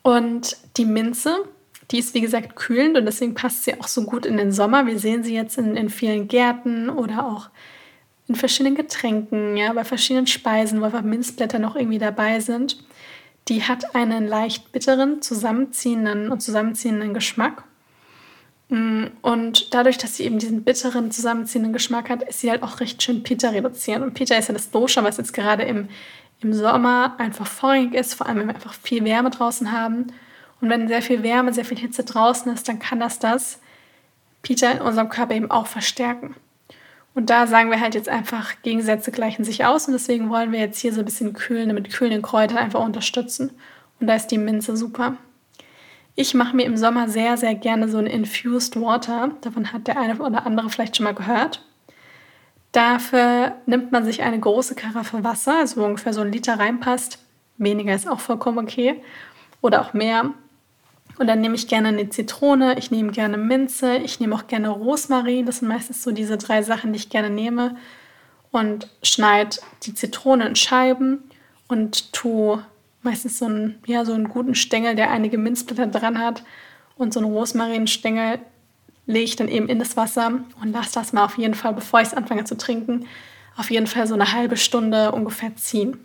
Und 0.01 0.57
die 0.77 0.85
Minze 0.85 1.45
die 1.91 1.99
ist 1.99 2.13
wie 2.13 2.21
gesagt 2.21 2.55
kühlend 2.55 2.97
und 2.97 3.05
deswegen 3.05 3.33
passt 3.33 3.63
sie 3.63 3.79
auch 3.79 3.87
so 3.87 4.03
gut 4.03 4.25
in 4.25 4.37
den 4.37 4.51
Sommer. 4.51 4.85
Wir 4.85 4.99
sehen 4.99 5.23
sie 5.23 5.35
jetzt 5.35 5.57
in, 5.57 5.75
in 5.75 5.89
vielen 5.89 6.27
Gärten 6.27 6.89
oder 6.89 7.25
auch 7.25 7.49
in 8.27 8.35
verschiedenen 8.35 8.75
Getränken, 8.75 9.57
ja, 9.57 9.73
bei 9.73 9.83
verschiedenen 9.83 10.27
Speisen, 10.27 10.79
wo 10.79 10.85
einfach 10.85 11.01
Minzblätter 11.01 11.59
noch 11.59 11.75
irgendwie 11.75 11.99
dabei 11.99 12.39
sind. 12.39 12.83
Die 13.49 13.63
hat 13.63 13.95
einen 13.95 14.27
leicht 14.27 14.71
bitteren, 14.71 15.21
zusammenziehenden 15.21 16.31
und 16.31 16.41
zusammenziehenden 16.41 17.13
Geschmack. 17.13 17.63
Mm, 18.69 19.05
und 19.21 19.73
dadurch, 19.73 19.97
dass 19.97 20.17
sie 20.17 20.23
eben 20.23 20.39
diesen 20.39 20.63
bitteren, 20.63 21.11
zusammenziehenden 21.11 21.73
Geschmack 21.73 22.09
hat, 22.09 22.23
ist 22.23 22.39
sie 22.39 22.49
halt 22.49 22.63
auch 22.63 22.79
recht 22.79 23.01
schön 23.03 23.23
Pita 23.23 23.49
reduzieren. 23.49 24.03
Und 24.03 24.13
Pita 24.13 24.35
ist 24.35 24.47
ja 24.47 24.53
das 24.53 24.71
Dosha, 24.71 25.03
was 25.03 25.17
jetzt 25.17 25.33
gerade 25.33 25.63
im, 25.63 25.89
im 26.41 26.53
Sommer 26.53 27.15
einfach 27.17 27.47
vorrangig 27.47 27.93
ist, 27.93 28.13
vor 28.13 28.27
allem 28.27 28.39
wenn 28.39 28.47
wir 28.47 28.55
einfach 28.55 28.73
viel 28.73 29.03
Wärme 29.03 29.29
draußen 29.29 29.71
haben 29.71 30.07
und 30.61 30.69
wenn 30.69 30.87
sehr 30.87 31.01
viel 31.01 31.23
Wärme, 31.23 31.53
sehr 31.53 31.65
viel 31.65 31.77
Hitze 31.77 32.03
draußen 32.03 32.51
ist, 32.53 32.67
dann 32.67 32.79
kann 32.79 32.99
das 32.99 33.19
das 33.19 33.59
Peter 34.41 34.71
in 34.71 34.81
unserem 34.81 35.09
Körper 35.09 35.35
eben 35.35 35.51
auch 35.51 35.67
verstärken. 35.67 36.35
Und 37.15 37.29
da 37.29 37.47
sagen 37.47 37.69
wir 37.69 37.79
halt 37.79 37.95
jetzt 37.95 38.09
einfach, 38.09 38.53
Gegensätze 38.63 39.11
gleichen 39.11 39.43
sich 39.43 39.65
aus 39.65 39.87
und 39.87 39.93
deswegen 39.93 40.29
wollen 40.29 40.51
wir 40.51 40.59
jetzt 40.59 40.79
hier 40.79 40.93
so 40.93 40.99
ein 40.99 41.05
bisschen 41.05 41.33
kühlende, 41.33 41.73
mit 41.73 41.91
kühlenden 41.91 42.21
Kräutern 42.21 42.57
einfach 42.57 42.83
unterstützen. 42.83 43.51
Und 43.99 44.07
da 44.07 44.15
ist 44.15 44.27
die 44.27 44.37
Minze 44.37 44.75
super. 44.75 45.17
Ich 46.15 46.33
mache 46.35 46.55
mir 46.55 46.65
im 46.65 46.77
Sommer 46.77 47.09
sehr, 47.09 47.37
sehr 47.37 47.55
gerne 47.55 47.89
so 47.89 47.97
ein 47.97 48.05
Infused 48.05 48.79
Water. 48.79 49.31
Davon 49.41 49.73
hat 49.73 49.87
der 49.87 49.99
eine 49.99 50.17
oder 50.19 50.45
andere 50.45 50.69
vielleicht 50.69 50.95
schon 50.95 51.05
mal 51.05 51.15
gehört. 51.15 51.63
Dafür 52.71 53.55
nimmt 53.65 53.91
man 53.91 54.05
sich 54.05 54.21
eine 54.21 54.39
große 54.39 54.75
Karaffe 54.75 55.23
Wasser, 55.23 55.59
also 55.59 55.81
wo 55.81 55.85
ungefähr 55.85 56.13
so 56.13 56.21
ein 56.21 56.31
Liter 56.31 56.59
reinpasst. 56.59 57.19
Weniger 57.57 57.95
ist 57.95 58.07
auch 58.07 58.19
vollkommen 58.19 58.59
okay. 58.59 59.01
Oder 59.61 59.81
auch 59.81 59.93
mehr. 59.93 60.33
Und 61.17 61.27
dann 61.27 61.41
nehme 61.41 61.55
ich 61.55 61.67
gerne 61.67 61.89
eine 61.89 62.09
Zitrone, 62.09 62.77
ich 62.77 62.89
nehme 62.89 63.11
gerne 63.11 63.37
Minze, 63.37 63.97
ich 63.97 64.19
nehme 64.19 64.35
auch 64.35 64.47
gerne 64.47 64.69
Rosmarin. 64.69 65.45
Das 65.45 65.59
sind 65.59 65.67
meistens 65.67 66.03
so 66.03 66.11
diese 66.11 66.37
drei 66.37 66.63
Sachen, 66.63 66.93
die 66.93 66.97
ich 66.97 67.09
gerne 67.09 67.29
nehme. 67.29 67.75
Und 68.51 68.89
schneide 69.01 69.57
die 69.83 69.93
Zitrone 69.93 70.47
in 70.47 70.55
Scheiben 70.55 71.23
und 71.67 72.13
tue 72.13 72.63
meistens 73.03 73.39
so 73.39 73.45
einen, 73.45 73.79
ja, 73.85 74.05
so 74.05 74.13
einen 74.13 74.29
guten 74.29 74.55
Stängel, 74.55 74.95
der 74.95 75.11
einige 75.11 75.37
Minzblätter 75.37 75.87
dran 75.87 76.19
hat. 76.19 76.43
Und 76.95 77.13
so 77.13 77.19
einen 77.19 77.31
Rosmarinstängel 77.31 78.39
lege 79.05 79.25
ich 79.25 79.35
dann 79.35 79.47
eben 79.47 79.67
in 79.67 79.79
das 79.79 79.97
Wasser 79.97 80.39
und 80.61 80.71
lasse 80.71 80.93
das 80.93 81.13
mal 81.13 81.25
auf 81.25 81.37
jeden 81.37 81.55
Fall, 81.55 81.73
bevor 81.73 82.01
ich 82.01 82.07
es 82.07 82.13
anfange 82.13 82.45
zu 82.45 82.55
trinken, 82.55 83.07
auf 83.57 83.69
jeden 83.69 83.87
Fall 83.87 84.07
so 84.07 84.13
eine 84.13 84.31
halbe 84.31 84.57
Stunde 84.57 85.11
ungefähr 85.11 85.55
ziehen. 85.55 85.97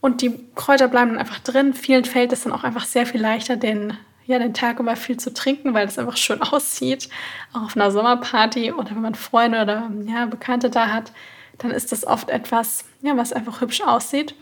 Und 0.00 0.22
die 0.22 0.38
Kräuter 0.54 0.88
bleiben 0.88 1.10
dann 1.10 1.18
einfach 1.18 1.40
drin. 1.40 1.74
Vielen 1.74 2.04
fällt 2.04 2.32
es 2.32 2.44
dann 2.44 2.52
auch 2.52 2.64
einfach 2.64 2.86
sehr 2.86 3.04
viel 3.04 3.20
leichter, 3.20 3.56
den, 3.56 3.96
ja, 4.26 4.38
den 4.38 4.54
Tag 4.54 4.80
über 4.80 4.96
viel 4.96 5.18
zu 5.18 5.34
trinken, 5.34 5.74
weil 5.74 5.86
es 5.86 5.98
einfach 5.98 6.16
schön 6.16 6.40
aussieht. 6.42 7.10
Auch 7.52 7.64
auf 7.64 7.76
einer 7.76 7.90
Sommerparty 7.90 8.72
oder 8.72 8.90
wenn 8.90 9.02
man 9.02 9.14
Freunde 9.14 9.60
oder 9.60 9.90
ja, 10.06 10.24
Bekannte 10.24 10.70
da 10.70 10.88
hat, 10.88 11.12
dann 11.58 11.70
ist 11.70 11.92
das 11.92 12.06
oft 12.06 12.30
etwas, 12.30 12.84
ja, 13.02 13.16
was 13.16 13.34
einfach 13.34 13.60
hübsch 13.60 13.82
aussieht 13.82 14.34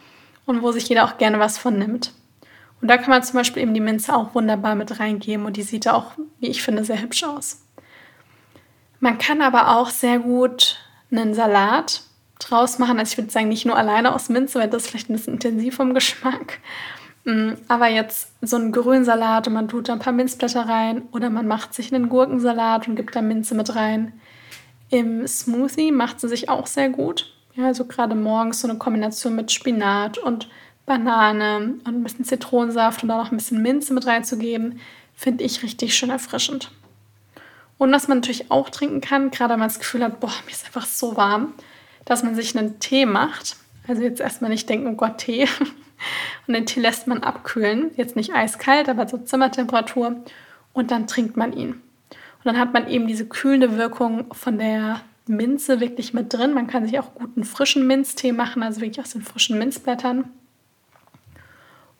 und 0.48 0.62
wo 0.62 0.72
sich 0.72 0.88
jeder 0.88 1.04
auch 1.04 1.18
gerne 1.18 1.38
was 1.38 1.58
von 1.58 1.78
nimmt. 1.78 2.12
Und 2.80 2.88
da 2.88 2.96
kann 2.96 3.10
man 3.10 3.22
zum 3.22 3.34
Beispiel 3.34 3.62
eben 3.62 3.74
die 3.74 3.80
Minze 3.80 4.14
auch 4.16 4.34
wunderbar 4.34 4.74
mit 4.74 4.98
reingeben 4.98 5.44
und 5.44 5.56
die 5.56 5.62
sieht 5.62 5.86
auch, 5.86 6.12
wie 6.40 6.48
ich 6.48 6.62
finde, 6.62 6.84
sehr 6.84 7.02
hübsch 7.02 7.22
aus. 7.22 7.60
Man 8.98 9.18
kann 9.18 9.42
aber 9.42 9.76
auch 9.76 9.90
sehr 9.90 10.18
gut 10.18 10.78
einen 11.10 11.34
Salat 11.34 12.02
draus 12.38 12.78
machen. 12.78 12.98
Also 12.98 13.12
ich 13.12 13.18
würde 13.18 13.30
sagen, 13.30 13.48
nicht 13.48 13.66
nur 13.66 13.76
alleine 13.76 14.14
aus 14.14 14.30
Minze, 14.30 14.58
weil 14.58 14.70
das 14.70 14.84
ist 14.84 14.88
vielleicht 14.90 15.10
ein 15.10 15.14
bisschen 15.14 15.34
intensiv 15.34 15.76
vom 15.76 15.92
Geschmack. 15.92 16.60
Mm, 17.24 17.54
aber 17.68 17.88
jetzt 17.88 18.32
so 18.40 18.56
einen 18.56 18.72
Grünsalat 18.72 19.48
und 19.48 19.52
man 19.52 19.68
tut 19.68 19.88
da 19.88 19.92
ein 19.92 19.98
paar 19.98 20.14
Minzblätter 20.14 20.66
rein 20.66 21.02
oder 21.12 21.28
man 21.28 21.46
macht 21.46 21.74
sich 21.74 21.92
einen 21.92 22.08
Gurkensalat 22.08 22.88
und 22.88 22.96
gibt 22.96 23.14
da 23.14 23.20
Minze 23.20 23.54
mit 23.54 23.74
rein. 23.74 24.14
Im 24.88 25.26
Smoothie 25.26 25.92
macht 25.92 26.20
sie 26.20 26.28
sich 26.28 26.48
auch 26.48 26.66
sehr 26.66 26.88
gut. 26.88 27.34
Ja, 27.58 27.66
also 27.66 27.86
gerade 27.86 28.14
morgens 28.14 28.60
so 28.60 28.68
eine 28.68 28.78
Kombination 28.78 29.34
mit 29.34 29.50
Spinat 29.50 30.16
und 30.16 30.48
Banane 30.86 31.74
und 31.84 31.88
ein 31.88 32.04
bisschen 32.04 32.24
Zitronensaft 32.24 33.02
und 33.02 33.08
da 33.08 33.18
noch 33.18 33.32
ein 33.32 33.36
bisschen 33.36 33.60
Minze 33.60 33.92
mit 33.92 34.06
reinzugeben, 34.06 34.78
finde 35.16 35.42
ich 35.42 35.64
richtig 35.64 35.96
schön 35.96 36.10
erfrischend. 36.10 36.70
Und 37.76 37.90
was 37.90 38.06
man 38.06 38.18
natürlich 38.18 38.52
auch 38.52 38.70
trinken 38.70 39.00
kann, 39.00 39.32
gerade 39.32 39.54
wenn 39.54 39.58
man 39.58 39.68
das 39.68 39.80
Gefühl 39.80 40.04
hat, 40.04 40.20
boah, 40.20 40.32
mir 40.46 40.52
ist 40.52 40.66
einfach 40.66 40.86
so 40.86 41.16
warm, 41.16 41.52
dass 42.04 42.22
man 42.22 42.36
sich 42.36 42.56
einen 42.56 42.78
Tee 42.78 43.06
macht. 43.06 43.56
Also 43.88 44.02
jetzt 44.02 44.20
erstmal 44.20 44.50
nicht 44.50 44.68
denken, 44.68 44.86
oh 44.86 44.96
Gott, 44.96 45.18
Tee. 45.18 45.48
Und 46.46 46.54
den 46.54 46.64
Tee 46.64 46.78
lässt 46.78 47.08
man 47.08 47.24
abkühlen. 47.24 47.90
Jetzt 47.96 48.14
nicht 48.14 48.32
eiskalt, 48.32 48.88
aber 48.88 49.08
so 49.08 49.18
Zimmertemperatur. 49.18 50.14
Und 50.74 50.92
dann 50.92 51.08
trinkt 51.08 51.36
man 51.36 51.52
ihn. 51.52 51.72
Und 51.72 52.44
dann 52.44 52.58
hat 52.58 52.72
man 52.72 52.86
eben 52.86 53.08
diese 53.08 53.26
kühlende 53.26 53.76
Wirkung 53.76 54.32
von 54.32 54.58
der 54.58 55.00
Minze 55.28 55.80
wirklich 55.80 56.14
mit 56.14 56.32
drin. 56.32 56.54
Man 56.54 56.66
kann 56.66 56.86
sich 56.86 56.98
auch 56.98 57.14
guten 57.14 57.44
frischen 57.44 57.86
Minztee 57.86 58.32
machen, 58.32 58.62
also 58.62 58.80
wirklich 58.80 59.04
aus 59.04 59.12
den 59.12 59.22
frischen 59.22 59.58
Minzblättern. 59.58 60.24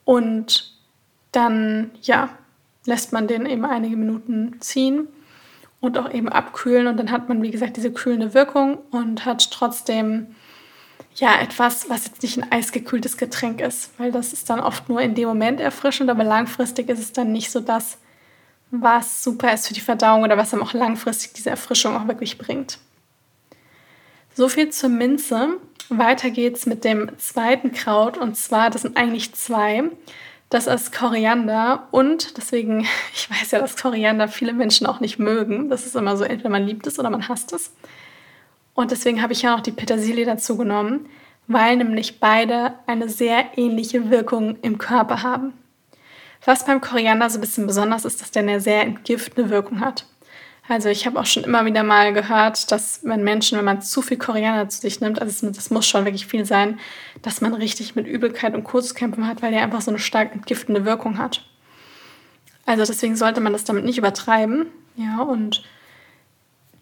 Und 0.04 0.73
dann, 1.32 1.90
ja, 2.02 2.30
lässt 2.87 3.12
man 3.12 3.28
den 3.28 3.47
eben 3.47 3.64
einige 3.64 3.97
Minuten 3.97 4.56
ziehen 4.61 5.08
und 5.80 5.99
auch 5.99 6.11
eben 6.12 6.28
abkühlen. 6.28 6.87
Und 6.87 6.97
dann 6.97 7.11
hat 7.11 7.28
man, 7.28 7.42
wie 7.42 7.50
gesagt, 7.50 7.76
diese 7.76 7.92
kühlende 7.92 8.35
Wirkung 8.35 8.78
und 8.90 9.25
hat 9.25 9.50
trotzdem 9.50 10.35
ja 11.14 11.40
etwas, 11.40 11.90
was 11.90 12.06
jetzt 12.06 12.23
nicht 12.23 12.38
ein 12.38 12.50
eisgekühltes 12.50 13.16
Getränk 13.16 13.61
ist, 13.61 13.90
weil 13.99 14.12
das 14.12 14.32
ist 14.32 14.49
dann 14.50 14.61
oft 14.61 14.88
nur 14.88 15.00
in 15.00 15.14
dem 15.14 15.28
Moment 15.28 15.61
erfrischend, 15.61 16.11
aber 16.11 16.25
langfristig 16.25 16.88
ist 16.88 17.00
es 17.00 17.12
dann 17.12 17.32
nicht 17.32 17.50
so 17.50 17.61
das, 17.61 17.99
was 18.70 19.23
super 19.23 19.52
ist 19.52 19.68
für 19.68 19.75
die 19.75 19.80
Verdauung 19.80 20.23
oder 20.23 20.37
was 20.37 20.50
dann 20.50 20.62
auch 20.62 20.75
langfristig 20.75 21.32
diese 21.32 21.50
Erfrischung 21.50 21.97
auch 21.97 22.06
wirklich 22.06 22.38
bringt. 22.38 22.78
So 24.38 24.49
viel 24.49 24.68
zur 24.68 24.88
Minze. 24.88 25.57
Weiter 25.88 26.30
geht's 26.30 26.64
mit 26.64 26.85
dem 26.85 27.11
zweiten 27.18 27.73
Kraut 27.73 28.16
und 28.16 28.37
zwar, 28.37 28.71
das 28.71 28.83
sind 28.83 28.97
eigentlich 28.97 29.35
zwei. 29.35 29.90
Das 30.49 30.68
ist 30.68 30.92
Koriander 30.92 31.88
und 31.90 32.37
deswegen, 32.37 32.87
ich 33.12 33.28
weiß 33.28 33.50
ja, 33.50 33.59
dass 33.59 33.76
Koriander 33.76 34.28
viele 34.28 34.52
Menschen 34.52 34.87
auch 34.87 35.00
nicht 35.00 35.18
mögen. 35.18 35.71
Das 35.71 35.87
ist 35.87 35.97
immer 35.97 36.16
so, 36.16 36.23
entweder 36.23 36.50
man 36.50 36.64
liebt 36.64 36.87
es 36.87 37.00
oder 37.00 37.11
man 37.11 37.26
hasst 37.28 37.52
es. 37.52 37.73
Und 38.75 38.92
deswegen 38.92 39.23
habe 39.23 39.33
ich 39.33 39.42
ja 39.42 39.57
noch 39.57 39.61
die 39.61 39.73
Petersilie 39.73 40.25
dazu 40.25 40.57
genommen, 40.57 41.09
weil 41.49 41.75
nämlich 41.75 42.21
beide 42.21 42.75
eine 42.87 43.09
sehr 43.09 43.59
ähnliche 43.59 44.09
Wirkung 44.09 44.57
im 44.62 44.78
Körper 44.78 45.25
haben. 45.25 45.52
Was 46.45 46.64
beim 46.64 46.80
Koriander 46.80 47.28
so 47.28 47.38
ein 47.38 47.40
bisschen 47.40 47.66
besonders 47.66 48.04
ist, 48.04 48.21
dass 48.21 48.30
der 48.30 48.42
eine 48.42 48.61
sehr 48.61 48.83
entgiftende 48.83 49.50
Wirkung 49.50 49.80
hat. 49.80 50.07
Also 50.68 50.90
ich 50.90 51.06
habe 51.06 51.18
auch 51.18 51.25
schon 51.25 51.44
immer 51.44 51.64
wieder 51.64 51.82
mal 51.82 52.12
gehört, 52.12 52.70
dass 52.70 53.00
wenn 53.02 53.25
Menschen, 53.25 53.56
wenn 53.56 53.64
man 53.64 53.80
zu 53.80 54.02
viel 54.02 54.18
Koriander 54.18 54.68
zu 54.68 54.82
sich 54.82 55.00
nimmt, 55.00 55.20
also 55.20 55.46
das 55.46 55.70
muss 55.70 55.88
schon 55.88 56.04
wirklich 56.04 56.26
viel 56.26 56.44
sein, 56.44 56.78
dass 57.22 57.40
man 57.40 57.54
richtig 57.54 57.96
mit 57.96 58.06
Übelkeit 58.06 58.54
und 58.54 58.64
Kurzkämpfen 58.64 59.26
hat, 59.26 59.40
weil 59.40 59.50
der 59.50 59.62
einfach 59.62 59.80
so 59.80 59.90
eine 59.90 59.98
stark 59.98 60.34
entgiftende 60.34 60.84
Wirkung 60.84 61.16
hat. 61.16 61.42
Also 62.66 62.84
deswegen 62.84 63.16
sollte 63.16 63.40
man 63.40 63.54
das 63.54 63.64
damit 63.64 63.87
nicht 63.87 63.96
übertreiben. 63.96 64.66
Ja, 64.96 65.22
und 65.22 65.64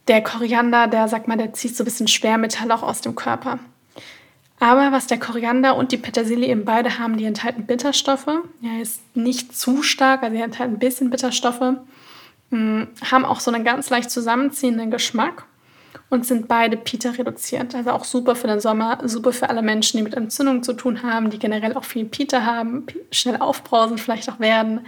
der 0.09 0.21
Koriander, 0.21 0.89
der 0.89 1.07
sagt 1.07 1.29
man, 1.29 1.39
der 1.39 1.53
zieht 1.53 1.77
so 1.77 1.85
ein 1.85 1.87
bisschen 1.87 2.09
Schwermetall 2.09 2.73
auch 2.73 2.83
aus 2.83 3.03
dem 3.03 3.15
Körper. 3.15 3.61
Aber 4.59 4.91
was 4.91 5.07
der 5.07 5.21
Koriander 5.21 5.77
und 5.77 5.93
die 5.93 5.97
Petersilie 5.97 6.49
eben 6.49 6.65
beide 6.65 6.99
haben, 6.99 7.19
die 7.19 7.25
enthalten 7.25 7.67
Bitterstoffe. 7.67 8.27
Ja, 8.61 8.81
ist 8.81 9.01
nicht 9.15 9.57
zu 9.57 9.85
stark, 9.85 10.25
also 10.25 10.35
die 10.35 10.43
enthalten 10.43 10.75
ein 10.75 10.79
bisschen 10.81 11.11
Bitterstoffe 11.11 11.77
mh, 12.51 12.89
haben 13.11 13.25
auch 13.25 13.41
so 13.41 13.51
einen 13.51 13.65
ganz 13.65 13.91
leicht 13.91 14.11
zusammenziehenden 14.11 14.91
Geschmack 14.91 15.47
und 16.09 16.25
sind 16.25 16.49
beide 16.49 16.77
Pita 16.77 17.11
reduziert. 17.11 17.75
Also 17.75 17.91
auch 17.91 18.05
super 18.05 18.37
für 18.37 18.47
den 18.47 18.61
Sommer, 18.61 18.99
super 19.05 19.33
für 19.33 19.51
alle 19.51 19.63
Menschen, 19.63 19.97
die 19.97 20.03
mit 20.03 20.15
Entzündungen 20.15 20.63
zu 20.63 20.73
tun 20.73 21.03
haben, 21.03 21.31
die 21.31 21.39
generell 21.39 21.75
auch 21.75 21.85
viel 21.85 22.05
Pita 22.05 22.45
haben, 22.45 22.87
schnell 23.11 23.37
aufbrausen 23.37 23.99
vielleicht 23.99 24.31
auch 24.31 24.39
werden, 24.41 24.81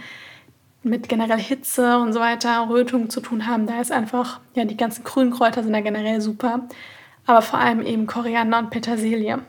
mit 0.81 1.09
generell 1.09 1.39
Hitze 1.39 1.97
und 1.97 2.13
so 2.13 2.21
weiter, 2.21 2.69
Rötungen 2.69 3.09
zu 3.09 3.19
tun 3.19 3.47
haben. 3.47 3.67
Da 3.67 3.81
ist 3.81 3.91
einfach, 3.91 4.39
ja, 4.55 4.63
die 4.63 4.77
ganzen 4.77 5.03
grünen 5.03 5.31
Kräuter 5.31 5.61
sind 5.61 5.73
da 5.73 5.81
generell 5.81 6.21
super, 6.21 6.67
aber 7.25 7.41
vor 7.41 7.59
allem 7.59 7.81
eben 7.81 8.07
Koriander 8.07 8.59
und 8.59 8.69
Petersilie. 8.69 9.39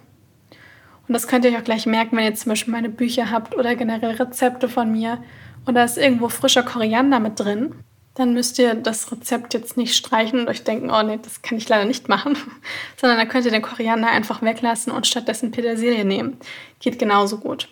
Und 1.07 1.15
das 1.15 1.29
könnt 1.29 1.45
ihr 1.45 1.53
euch 1.53 1.59
auch 1.59 1.65
gleich 1.65 1.87
merken, 1.87 2.17
wenn 2.17 2.25
ihr 2.25 2.35
zum 2.35 2.51
Beispiel 2.51 2.73
meine 2.73 2.89
Bücher 2.89 3.31
habt 3.31 3.57
oder 3.57 3.77
generell 3.77 4.17
Rezepte 4.17 4.69
von 4.69 4.91
mir 4.91 5.19
und 5.67 5.75
da 5.75 5.85
ist 5.85 5.99
irgendwo 5.99 6.29
frischer 6.29 6.63
Koriander 6.63 7.21
mit 7.21 7.39
drin 7.39 7.75
dann 8.21 8.35
müsst 8.35 8.59
ihr 8.59 8.75
das 8.75 9.11
Rezept 9.11 9.55
jetzt 9.55 9.77
nicht 9.77 9.97
streichen 9.97 10.41
und 10.41 10.49
euch 10.49 10.63
denken, 10.63 10.91
oh 10.91 11.03
nee, 11.03 11.19
das 11.21 11.43
kann 11.43 11.59
ich 11.59 11.69
leider 11.69 11.87
nicht 11.87 12.09
machen, 12.09 12.37
sondern 12.97 13.19
dann 13.19 13.29
könnt 13.29 13.47
ihr 13.47 13.51
den 13.51 13.63
Koriander 13.63 14.09
einfach 14.09 14.43
weglassen 14.43 14.93
und 14.93 15.07
stattdessen 15.07 15.51
Petersilie 15.51 16.05
nehmen. 16.05 16.37
Geht 16.81 16.99
genauso 16.99 17.39
gut. 17.39 17.69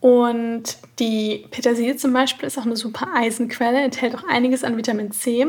Und 0.00 0.76
die 0.98 1.46
Petersilie 1.50 1.96
zum 1.96 2.12
Beispiel 2.12 2.46
ist 2.46 2.58
auch 2.58 2.66
eine 2.66 2.76
super 2.76 3.08
Eisenquelle, 3.14 3.80
enthält 3.80 4.14
auch 4.14 4.24
einiges 4.28 4.62
an 4.62 4.76
Vitamin 4.76 5.12
C. 5.12 5.46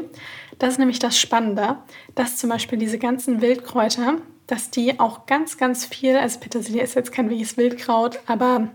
Das 0.59 0.69
ist 0.69 0.79
nämlich 0.79 0.99
das 0.99 1.19
Spannende, 1.19 1.75
dass 2.15 2.37
zum 2.37 2.49
Beispiel 2.49 2.77
diese 2.79 2.97
ganzen 2.97 3.41
Wildkräuter, 3.41 4.15
dass 4.47 4.71
die 4.71 4.97
auch 4.97 5.25
ganz, 5.25 5.57
ganz 5.57 5.85
viel, 5.85 6.15
also 6.15 6.39
Petersilie 6.39 6.81
ist 6.81 6.95
jetzt 6.95 7.11
kein 7.11 7.29
wirkliches 7.29 7.57
Wildkraut, 7.57 8.19
aber 8.27 8.69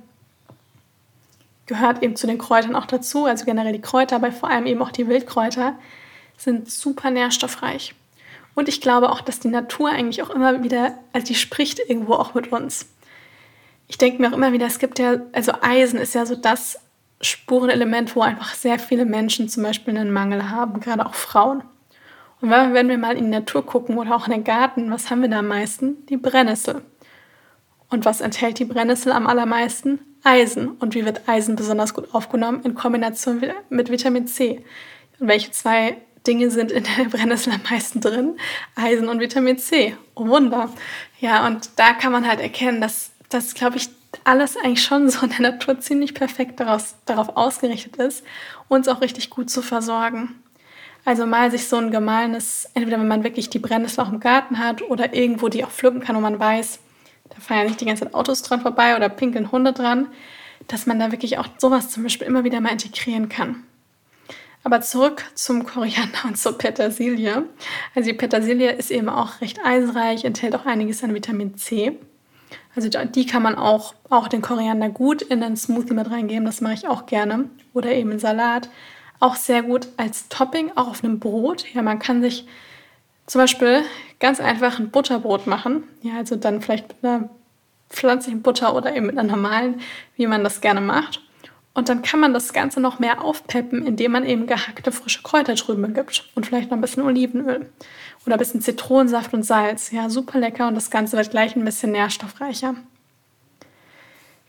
gehört 1.71 2.03
eben 2.03 2.17
zu 2.17 2.27
den 2.27 2.37
Kräutern 2.37 2.75
auch 2.75 2.87
dazu, 2.87 3.27
also 3.27 3.45
generell 3.45 3.73
die 3.73 3.81
Kräuter, 3.81 4.17
aber 4.17 4.33
vor 4.33 4.51
allem 4.51 4.67
eben 4.67 4.83
auch 4.83 4.91
die 4.91 5.07
Wildkräuter, 5.07 5.79
sind 6.37 6.69
super 6.69 7.13
nährstoffreich. 7.13 7.95
Und 8.57 8.69
ich 8.69 8.81
glaube 8.81 9.11
auch, 9.11 9.21
dass 9.21 9.39
die 9.39 9.49
Natur 9.49 9.91
eigentlich 9.91 10.21
auch 10.23 10.31
immer 10.31 10.65
wieder, 10.65 10.99
also 11.13 11.29
die 11.29 11.37
spricht 11.37 11.79
irgendwo 11.79 12.15
auch 12.15 12.35
mit 12.35 12.51
uns. 12.51 12.87
Ich 13.87 13.99
denke 13.99 14.21
mir 14.21 14.29
auch 14.29 14.37
immer 14.37 14.53
wieder, 14.53 14.67
es 14.67 14.81
gibt 14.81 14.99
ja, 14.99 15.19
also 15.33 15.53
Eisen 15.61 16.01
ist 16.01 16.15
ja 16.17 16.27
so 16.27 16.35
das 16.35 16.81
Spurenelement, 17.21 18.17
wo 18.17 18.23
einfach 18.23 18.55
sehr 18.55 18.81
viele 18.81 19.05
Menschen 19.05 19.49
zum 19.49 19.63
Beispiel 19.63 19.97
einen 19.97 20.13
Mangel 20.13 20.51
haben, 20.51 20.81
gerade 20.81 21.07
auch 21.07 21.15
Frauen. 21.15 21.63
Und 22.41 22.51
wenn 22.51 22.89
wir 22.89 22.99
mal 22.99 23.17
in 23.17 23.27
die 23.27 23.31
Natur 23.31 23.65
gucken 23.65 23.97
oder 23.97 24.17
auch 24.17 24.27
in 24.27 24.33
den 24.33 24.45
Garten, 24.45 24.91
was 24.91 25.09
haben 25.09 25.23
wir 25.23 25.29
da 25.29 25.39
am 25.39 25.49
meisten? 25.49 26.05
Die 26.07 26.17
Brennnessel. 26.17 26.83
Und 27.91 28.05
was 28.05 28.21
enthält 28.21 28.59
die 28.59 28.65
Brennnessel 28.65 29.13
am 29.13 29.29
allermeisten? 29.29 30.01
Eisen. 30.23 30.69
Und 30.69 30.95
wie 30.95 31.05
wird 31.05 31.29
Eisen 31.29 31.57
besonders 31.57 31.95
gut 31.95 32.15
aufgenommen? 32.15 32.63
In 32.65 32.75
Kombination 32.75 33.43
mit 33.69 33.91
Vitamin 33.91 34.27
C. 34.27 34.65
Und 35.19 35.29
welche 35.29 35.51
zwei 35.51 35.97
Dinge 36.27 36.51
sind 36.51 36.71
in 36.73 36.85
der 36.85 37.05
Brennnessel 37.11 37.53
am 37.53 37.61
meisten 37.71 38.01
drin? 38.01 38.37
Eisen 38.75 39.09
und 39.09 39.21
Vitamin 39.21 39.59
C. 39.59 39.97
Oh 40.15 40.27
Wunder. 40.27 40.71
Ja, 41.21 41.47
und 41.47 41.71
da 41.77 41.93
kann 41.93 42.13
man 42.13 42.27
halt 42.27 42.41
erkennen, 42.41 42.81
dass 42.81 43.11
das, 43.29 43.55
glaube 43.55 43.77
ich, 43.77 43.89
alles 44.25 44.57
eigentlich 44.57 44.83
schon 44.83 45.09
so 45.09 45.25
in 45.25 45.31
der 45.31 45.53
Natur 45.53 45.79
ziemlich 45.81 46.15
perfekt 46.15 46.61
daraus, 46.61 46.97
darauf 47.07 47.37
ausgerichtet 47.37 47.97
ist, 47.97 48.25
uns 48.69 48.89
auch 48.89 49.01
richtig 49.01 49.31
gut 49.31 49.51
zu 49.51 49.63
versorgen. 49.63 50.35
Also 51.05 51.27
mal 51.27 51.51
sich 51.51 51.69
so 51.69 51.77
ein 51.77 51.91
gemahlenes, 51.91 52.69
entweder 52.75 53.01
wenn 53.01 53.09
man 53.09 53.25
wirklich 53.25 53.49
die 53.49 53.59
Brennnessel 53.59 54.05
auch 54.05 54.13
im 54.13 54.21
Garten 54.21 54.59
hat 54.59 54.83
oder 54.83 55.15
irgendwo 55.15 55.49
die 55.49 55.65
auch 55.65 55.71
pflücken 55.71 56.01
kann, 56.01 56.17
wo 56.17 56.21
man 56.21 56.39
weiß, 56.39 56.81
da 57.31 57.41
fahren 57.41 57.59
ja 57.59 57.65
nicht 57.65 57.81
die 57.81 57.87
ganze 57.87 58.05
Zeit 58.05 58.15
Autos 58.15 58.43
dran 58.43 58.61
vorbei 58.61 58.97
oder 58.97 59.09
pinkeln 59.09 59.51
Hunde 59.53 59.73
dran, 59.73 60.09
dass 60.69 60.87
man 60.87 60.99
da 60.99 61.11
wirklich 61.11 61.39
auch 61.39 61.49
sowas 61.59 61.91
zum 61.91 62.03
Beispiel 62.03 62.27
immer 62.27 62.45
wieder 62.45 62.61
mal 62.61 62.73
integrieren 62.73 63.29
kann. 63.29 63.65
Aber 64.63 64.83
zurück 64.83 65.25
zum 65.35 65.65
Koriander 65.65 66.19
und 66.25 66.37
zur 66.37 66.59
Petersilie. 66.59 67.45
Also 67.95 68.11
die 68.11 68.17
Petersilie 68.17 68.73
ist 68.73 68.91
eben 68.91 69.09
auch 69.09 69.41
recht 69.41 69.61
eisenreich, 69.65 70.25
enthält 70.25 70.55
auch 70.55 70.67
einiges 70.67 71.03
an 71.03 71.15
Vitamin 71.15 71.57
C. 71.57 71.99
Also 72.77 72.89
die 72.89 73.27
kann 73.27 73.43
man 73.43 73.57
auch, 73.57 73.95
auch 74.11 74.29
den 74.29 74.43
Koriander 74.43 74.91
gut 74.91 75.23
in 75.23 75.43
einen 75.43 75.57
Smoothie 75.57 75.95
mit 75.95 76.11
reingeben, 76.11 76.45
das 76.45 76.61
mache 76.61 76.75
ich 76.75 76.89
auch 76.89 77.07
gerne. 77.07 77.49
Oder 77.73 77.93
eben 77.93 78.13
in 78.13 78.19
Salat. 78.19 78.69
Auch 79.19 79.37
sehr 79.37 79.63
gut 79.63 79.89
als 79.97 80.29
Topping, 80.29 80.73
auch 80.77 80.89
auf 80.89 81.05
einem 81.05 81.21
Brot. 81.21 81.67
Ja, 81.75 81.83
man 81.83 81.99
kann 81.99 82.23
sich 82.23 82.47
zum 83.31 83.41
Beispiel 83.41 83.85
ganz 84.19 84.41
einfach 84.41 84.81
ein 84.81 84.91
Butterbrot 84.91 85.47
machen. 85.47 85.85
Ja, 86.03 86.17
also 86.17 86.35
dann 86.35 86.61
vielleicht 86.61 86.89
mit 86.89 87.05
einer 87.05 87.31
pflanzlichen 87.89 88.43
Butter 88.43 88.75
oder 88.75 88.97
eben 88.97 89.07
mit 89.07 89.17
einer 89.17 89.31
normalen, 89.31 89.81
wie 90.17 90.27
man 90.27 90.43
das 90.43 90.61
gerne 90.61 90.81
macht. 90.81 91.23
Und 91.73 91.89
dann 91.89 92.03
kann 92.03 92.19
man 92.19 92.35
das 92.35 92.53
Ganze 92.53 92.81
noch 92.81 92.99
mehr 92.99 93.23
aufpeppen, 93.23 93.87
indem 93.87 94.11
man 94.11 94.27
eben 94.27 94.49
gehackte 94.49 94.91
frische 94.91 95.23
Kräuter 95.23 95.55
drüben 95.55 95.95
gibt 95.95 96.29
und 96.35 96.45
vielleicht 96.45 96.73
noch 96.73 96.79
ein 96.79 96.81
bisschen 96.81 97.05
Olivenöl 97.05 97.71
oder 98.27 98.35
ein 98.35 98.39
bisschen 98.41 98.63
Zitronensaft 98.63 99.33
und 99.33 99.45
Salz. 99.45 99.93
Ja, 99.93 100.11
super 100.11 100.41
lecker 100.41 100.67
und 100.67 100.75
das 100.75 100.91
Ganze 100.91 101.17
wird 101.17 101.31
gleich 101.31 101.55
ein 101.55 101.65
bisschen 101.65 101.93
nährstoffreicher. 101.93 102.75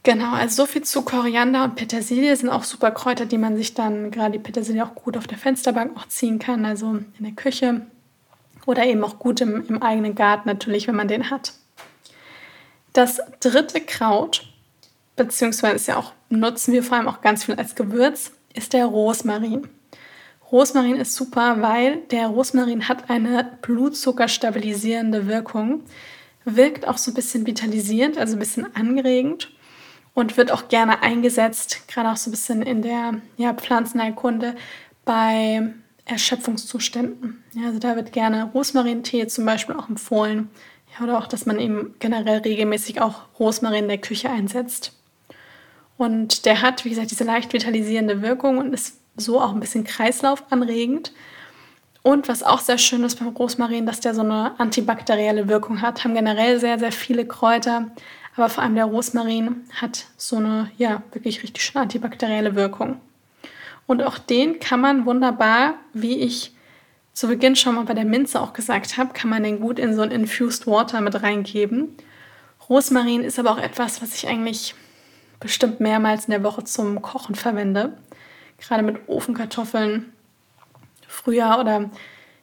Genau, 0.02 0.34
also 0.34 0.64
so 0.64 0.66
viel 0.66 0.82
zu 0.82 1.04
Koriander 1.04 1.66
und 1.66 1.76
Petersilie 1.76 2.36
sind 2.36 2.50
auch 2.50 2.64
super 2.64 2.90
Kräuter, 2.90 3.28
die 3.28 3.38
man 3.38 3.58
sich 3.58 3.76
dann, 3.76 4.10
gerade 4.10 4.32
die 4.32 4.40
Petersilie 4.40 4.84
auch 4.84 4.96
gut 4.96 5.18
auf 5.18 5.28
der 5.28 5.38
Fensterbank 5.38 5.96
auch 5.96 6.08
ziehen 6.08 6.40
kann, 6.40 6.66
also 6.66 6.96
in 6.96 7.24
der 7.26 7.34
Küche 7.34 7.86
oder 8.66 8.86
eben 8.86 9.04
auch 9.04 9.20
gut 9.20 9.42
im, 9.42 9.66
im 9.68 9.82
eigenen 9.82 10.16
Garten 10.16 10.48
natürlich, 10.48 10.88
wenn 10.88 10.96
man 10.96 11.08
den 11.08 11.30
hat. 11.30 11.54
Das 12.94 13.22
dritte 13.40 13.82
Kraut, 13.82 14.48
beziehungsweise 15.16 15.76
ist 15.76 15.88
ja 15.88 15.98
auch, 15.98 16.14
nutzen 16.30 16.74
wir 16.74 16.84
vor 16.84 16.98
allem 16.98 17.08
auch 17.08 17.22
ganz 17.22 17.46
viel 17.46 17.56
als 17.56 17.76
Gewürz, 17.76 18.32
ist 18.54 18.74
der 18.74 18.86
Rosmarin. 18.86 19.68
Rosmarin 20.52 20.98
ist 20.98 21.16
super, 21.16 21.62
weil 21.62 21.98
der 22.12 22.28
Rosmarin 22.28 22.90
hat 22.90 23.10
eine 23.10 23.58
blutzuckerstabilisierende 23.62 25.28
Wirkung, 25.28 25.84
wirkt 26.44 26.88
auch 26.88 26.98
so 26.98 27.12
ein 27.12 27.14
bisschen 27.14 27.48
vitalisierend, 27.48 28.18
also 28.18 28.36
ein 28.36 28.40
bisschen 28.40 28.76
anregend 28.76 29.50
und 30.14 30.36
wird 30.36 30.52
auch 30.52 30.68
gerne 30.68 31.02
eingesetzt, 31.02 31.88
gerade 31.88 32.10
auch 32.10 32.18
so 32.18 32.30
ein 32.30 32.32
bisschen 32.32 32.62
in 32.62 32.82
der 32.82 33.22
ja, 33.38 33.54
Pflanzenheilkunde 33.54 34.56
bei 35.06 35.74
Erschöpfungszuständen. 36.06 37.44
Ja, 37.54 37.68
also 37.68 37.80
da 37.80 37.96
wird 37.96 38.12
gerne 38.12 38.50
Rosmarintee 38.54 39.28
zum 39.28 39.46
Beispiel 39.46 39.76
auch 39.76 39.90
empfohlen. 39.90 40.50
Ja, 40.94 41.06
oder 41.06 41.18
auch, 41.18 41.28
dass 41.28 41.46
man 41.46 41.60
eben 41.60 41.96
generell 42.00 42.40
regelmäßig 42.40 43.02
auch 43.02 43.24
Rosmarin 43.40 43.84
in 43.84 43.90
der 43.90 43.98
Küche 43.98 44.30
einsetzt. 44.30 44.94
Und 45.98 46.46
der 46.46 46.62
hat, 46.62 46.84
wie 46.84 46.90
gesagt, 46.90 47.12
diese 47.12 47.24
leicht 47.24 47.54
vitalisierende 47.54 48.22
Wirkung 48.22 48.58
und 48.58 48.74
ist 48.74 49.00
so 49.16 49.40
auch 49.40 49.54
ein 49.54 49.60
bisschen 49.60 49.84
kreislaufanregend. 49.84 51.14
Und 52.04 52.28
was 52.28 52.42
auch 52.42 52.60
sehr 52.60 52.80
schön 52.80 53.04
ist 53.04 53.20
beim 53.20 53.30
Rosmarin, 53.30 53.86
dass 53.86 54.00
der 54.00 54.16
so 54.16 54.22
eine 54.22 54.60
antibakterielle 54.60 55.48
Wirkung 55.48 55.82
hat. 55.82 56.04
Haben 56.04 56.16
generell 56.16 56.60
sehr, 56.60 56.80
sehr 56.80 56.92
viele 56.92 57.28
Kräuter, 57.28 57.92
aber 58.36 58.50
vor 58.50 58.64
allem 58.64 58.76
der 58.76 58.86
Rosmarin 58.86 59.62
hat 59.80 60.06
so 60.18 60.38
eine, 60.38 60.72
ja, 60.78 61.04
wirklich 61.12 61.44
richtig 61.44 61.64
schöne 61.64 61.84
antibakterielle 61.84 62.56
Wirkung. 62.56 63.00
Und 63.88 64.04
auch 64.04 64.18
den 64.18 64.60
kann 64.60 64.80
man 64.80 65.06
wunderbar, 65.06 65.76
wie 65.94 66.20
ich 66.20 66.54
zu 67.14 67.28
Beginn 67.28 67.56
schon 67.56 67.76
mal 67.76 67.84
bei 67.84 67.94
der 67.94 68.06
Minze 68.06 68.40
auch 68.40 68.54
gesagt 68.54 68.98
habe, 68.98 69.14
kann 69.14 69.30
man 69.30 69.44
den 69.44 69.60
gut 69.60 69.80
in 69.80 69.96
so 69.96 70.02
ein 70.02 70.12
Infused 70.12 70.66
Water 70.66 71.02
mit 71.02 71.22
reingeben. 71.22 71.96
Rosmarin 72.70 73.24
ist 73.24 73.38
aber 73.38 73.52
auch 73.52 73.58
etwas, 73.58 74.02
was 74.02 74.16
ich 74.16 74.28
eigentlich 74.28 74.76
bestimmt 75.40 75.80
mehrmals 75.80 76.26
in 76.26 76.32
der 76.32 76.44
Woche 76.44 76.64
zum 76.64 77.02
Kochen 77.02 77.36
verwende. 77.36 77.98
Gerade 78.60 78.84
mit 78.84 79.10
Ofenkartoffeln. 79.10 80.14
Früher 81.08 81.58
oder 81.60 81.90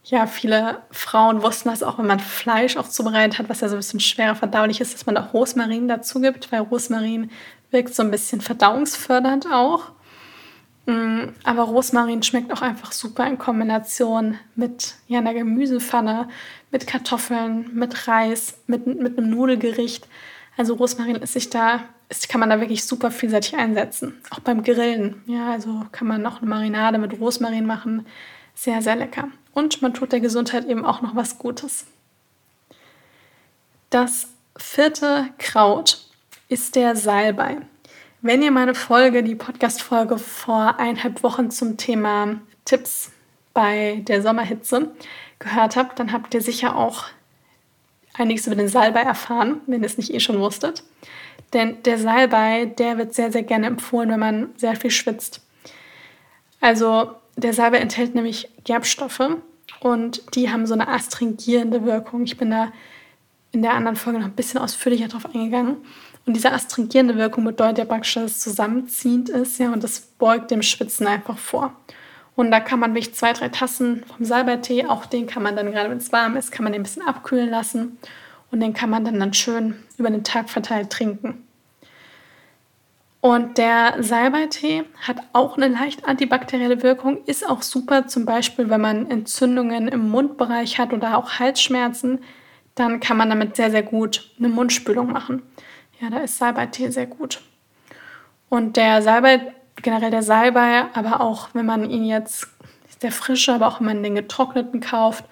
ja, 0.05 0.27
viele 0.27 0.83
Frauen 0.91 1.43
wussten 1.43 1.69
das 1.69 1.83
auch, 1.83 1.99
wenn 1.99 2.07
man 2.07 2.21
Fleisch 2.21 2.77
auch 2.77 2.89
zubereitet 2.89 3.39
hat, 3.39 3.49
was 3.49 3.61
ja 3.61 3.69
so 3.69 3.77
ein 3.77 3.79
bisschen 3.79 4.01
schwerer 4.01 4.35
verdaulich 4.35 4.81
ist, 4.81 4.95
dass 4.95 5.07
man 5.07 5.17
auch 5.17 5.33
Rosmarin 5.35 5.89
dazu 5.89 6.21
gibt, 6.21 6.51
weil 6.51 6.61
Rosmarin 6.61 7.31
wirkt 7.71 7.95
so 7.95 8.03
ein 8.03 8.11
bisschen 8.11 8.41
verdauungsfördernd 8.41 9.47
auch. 9.53 9.93
Mm, 10.89 11.35
aber 11.45 11.65
Rosmarin 11.65 12.23
schmeckt 12.23 12.51
auch 12.51 12.63
einfach 12.63 12.93
super 12.93 13.27
in 13.27 13.37
Kombination 13.37 14.39
mit 14.55 14.95
ja, 15.07 15.19
einer 15.19 15.35
Gemüsepfanne, 15.35 16.29
mit 16.71 16.87
Kartoffeln, 16.87 17.75
mit 17.75 18.09
Reis, 18.09 18.59
mit, 18.67 18.87
mit 18.87 19.19
einem 19.19 19.29
Nudelgericht. 19.29 20.09
Also 20.57 20.73
Rosmarin 20.73 21.17
ist 21.17 21.35
sich 21.35 21.51
da, 21.51 21.81
ist, 22.09 22.31
kann 22.31 22.41
man 22.41 22.49
da 22.49 22.59
wirklich 22.59 22.87
super 22.87 23.11
vielseitig 23.11 23.55
einsetzen. 23.55 24.15
Auch 24.31 24.41
beim 24.41 24.63
Grillen. 24.63 25.23
Ja, 25.27 25.51
also 25.51 25.85
kann 25.93 26.09
man 26.09 26.23
noch 26.23 26.39
eine 26.41 26.49
Marinade 26.49 26.97
mit 26.97 27.21
Rosmarin 27.21 27.67
machen. 27.67 28.07
Sehr, 28.55 28.81
sehr 28.81 28.97
lecker. 28.97 29.29
Und 29.53 29.83
man 29.83 29.93
tut 29.93 30.13
der 30.13 30.21
Gesundheit 30.21 30.65
eben 30.65 30.87
auch 30.87 31.03
noch 31.03 31.15
was 31.15 31.37
Gutes. 31.37 31.85
Das 33.91 34.29
vierte 34.57 35.29
Kraut 35.37 36.07
ist 36.49 36.77
der 36.77 36.97
Salbei. 36.97 37.59
Wenn 38.21 38.43
ihr 38.43 38.51
meine 38.51 38.75
Folge, 38.75 39.23
die 39.23 39.37
Podcast-Folge 39.37 40.19
vor 40.19 40.81
eineinhalb 40.81 41.23
Wochen 41.23 41.53
zum 41.53 41.77
Thema 41.77 42.41
Tipps 42.65 43.13
bei 43.55 44.03
der 44.09 44.23
Sommerhitze 44.23 44.91
gehört 45.39 45.77
habt, 45.77 46.01
dann 46.01 46.11
habt 46.11 46.35
ihr 46.35 46.41
sicher 46.41 46.75
auch 46.75 47.05
einiges 48.15 48.49
über 48.49 48.57
den 48.57 48.67
Salbei 48.67 49.03
erfahren, 49.03 49.61
wenn 49.69 49.83
ihr 49.83 49.87
es 49.87 49.99
nicht 49.99 50.13
eh 50.13 50.19
schon 50.19 50.41
wusstet. 50.41 50.83
Denn 51.53 51.81
der 51.85 51.97
Salbei, 51.97 52.65
der 52.67 52.99
wird 52.99 53.15
sehr, 53.15 53.31
sehr 53.31 53.45
gerne 53.45 53.69
empfohlen, 53.69 54.11
wenn 54.11 54.19
man 54.19 54.49
sehr 54.57 54.75
viel 54.75 54.91
schwitzt. 54.91 55.41
Also 56.61 57.13
der 57.37 57.53
Salbei 57.53 57.79
enthält 57.79 58.17
nämlich 58.17 58.51
Gerbstoffe 58.65 59.37
und 59.79 60.35
die 60.35 60.51
haben 60.51 60.67
so 60.67 60.75
eine 60.75 60.89
astringierende 60.89 61.85
Wirkung. 61.85 62.25
Ich 62.25 62.37
bin 62.37 62.51
da 62.51 62.73
in 63.53 63.63
der 63.63 63.75
anderen 63.75 63.97
Folge 63.97 64.19
noch 64.19 64.27
ein 64.27 64.35
bisschen 64.35 64.61
ausführlicher 64.61 65.07
drauf 65.07 65.27
eingegangen. 65.27 65.77
Und 66.27 66.35
diese 66.35 66.53
astringierende 66.53 67.17
Wirkung 67.17 67.45
bedeutet 67.45 67.79
ja 67.79 67.85
praktisch, 67.85 68.15
dass 68.15 68.33
es 68.33 68.41
zusammenziehend 68.41 69.29
ist, 69.29 69.59
ja, 69.59 69.73
und 69.73 69.83
das 69.83 70.01
beugt 70.01 70.51
dem 70.51 70.63
Schwitzen 70.63 71.07
einfach 71.07 71.39
vor. 71.39 71.73
Und 72.37 72.51
da 72.51 72.61
kann 72.61 72.79
man 72.79 72.95
wirklich 72.95 73.15
zwei, 73.15 73.33
drei 73.33 73.49
Tassen 73.49 74.05
vom 74.05 74.25
Salbeitee, 74.25 74.87
auch 74.87 75.07
den 75.07 75.27
kann 75.27 75.43
man 75.43 75.57
dann, 75.57 75.73
gerade 75.73 75.91
wenn 75.91 75.99
es 75.99 76.13
warm 76.13 76.37
ist, 76.37 76.53
kann 76.53 76.65
man 76.65 76.73
den 76.73 76.81
ein 76.81 76.85
bisschen 76.85 77.03
abkühlen 77.03 77.51
lassen. 77.51 77.99
Und 78.51 78.61
den 78.61 78.75
kann 78.75 78.91
man 78.91 79.05
dann, 79.05 79.19
dann 79.19 79.35
schön 79.35 79.75
über 79.99 80.11
den 80.11 80.25
Tag 80.25 80.49
verteilt 80.49 80.91
trinken. 80.91 81.45
Und 83.21 83.59
der 83.59 83.97
Salbeitee 83.99 84.85
hat 85.03 85.17
auch 85.33 85.57
eine 85.57 85.67
leicht 85.67 86.07
antibakterielle 86.07 86.83
Wirkung, 86.85 87.25
ist 87.25 87.49
auch 87.49 87.63
super, 87.63 88.07
zum 88.07 88.25
Beispiel, 88.25 88.71
wenn 88.71 88.81
man 88.81 89.11
Entzündungen 89.11 89.89
im 89.89 90.09
Mundbereich 90.09 90.79
hat 90.79 90.93
oder 90.93 91.19
auch 91.19 91.41
Halsschmerzen, 91.41 92.21
dann 92.77 93.01
kann 93.01 93.17
man 93.17 93.29
damit 93.29 93.57
sehr, 93.57 93.73
sehr 93.73 93.83
gut 93.83 94.31
eine 94.39 94.49
Mundspülung 94.49 95.11
machen. 95.11 95.43
Ja, 96.01 96.11
da 96.11 96.19
ist 96.19 96.39
Salbeitee 96.39 96.91
sehr 96.91 97.07
gut. 97.07 97.41
Und 98.49 98.77
der 98.77 99.03
Salbei, 99.03 99.53
generell 99.77 100.11
der 100.11 100.23
Salbei, 100.23 100.85
aber 100.95 101.21
auch 101.21 101.49
wenn 101.53 101.67
man 101.67 101.91
ihn 101.91 102.05
jetzt, 102.05 102.49
ist 102.89 103.03
der 103.03 103.13
frische, 103.13 103.53
aber 103.53 103.69
auch 103.69 103.81
wenn 103.81 103.87
man 103.87 104.03
den 104.03 104.15
getrockneten 104.15 104.81
kauft, 104.81 105.25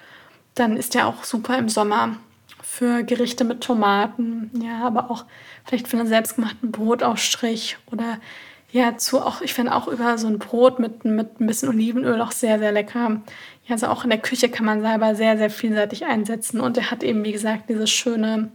dann 0.55 0.77
ist 0.77 0.95
der 0.95 1.07
auch 1.07 1.25
super 1.25 1.57
im 1.59 1.69
Sommer 1.69 2.17
für 2.63 3.05
Gerichte 3.05 3.45
mit 3.45 3.63
Tomaten, 3.63 4.51
ja, 4.63 4.85
aber 4.85 5.11
auch 5.11 5.25
vielleicht 5.65 5.89
für 5.89 5.99
einen 5.99 6.09
selbstgemachten 6.09 6.73
Brotaufstrich 6.73 7.79
oder 7.91 8.19
ja, 8.73 8.99
zu 8.99 9.21
auch, 9.21 9.41
ich 9.41 9.55
finde 9.55 9.75
auch 9.75 9.89
über 9.89 10.19
so 10.19 10.27
ein 10.27 10.39
Brot 10.39 10.79
mit, 10.79 11.05
mit 11.05 11.41
ein 11.41 11.47
bisschen 11.47 11.69
Olivenöl 11.69 12.21
auch 12.21 12.33
sehr, 12.33 12.59
sehr 12.59 12.73
lecker. 12.73 13.23
Ja, 13.65 13.73
also 13.73 13.87
auch 13.87 14.05
in 14.05 14.11
der 14.11 14.19
Küche 14.19 14.49
kann 14.49 14.67
man 14.67 14.83
Salbei 14.83 15.15
sehr, 15.15 15.39
sehr 15.39 15.51
vielseitig 15.51 16.05
einsetzen 16.05 16.61
und 16.61 16.77
er 16.77 16.91
hat 16.91 17.03
eben, 17.03 17.25
wie 17.25 17.33
gesagt, 17.33 17.71
dieses 17.71 17.91
schöne, 17.91 18.51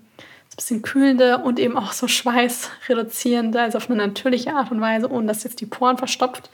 bisschen 0.55 0.81
kühlende 0.81 1.39
und 1.39 1.59
eben 1.59 1.77
auch 1.77 1.91
so 1.91 2.07
schweißreduzierende, 2.07 3.61
also 3.61 3.77
auf 3.77 3.89
eine 3.89 3.97
natürliche 3.97 4.53
Art 4.53 4.71
und 4.71 4.81
Weise, 4.81 5.09
ohne 5.09 5.27
dass 5.27 5.43
jetzt 5.43 5.61
die 5.61 5.65
Poren 5.65 5.97
verstopft, 5.97 6.49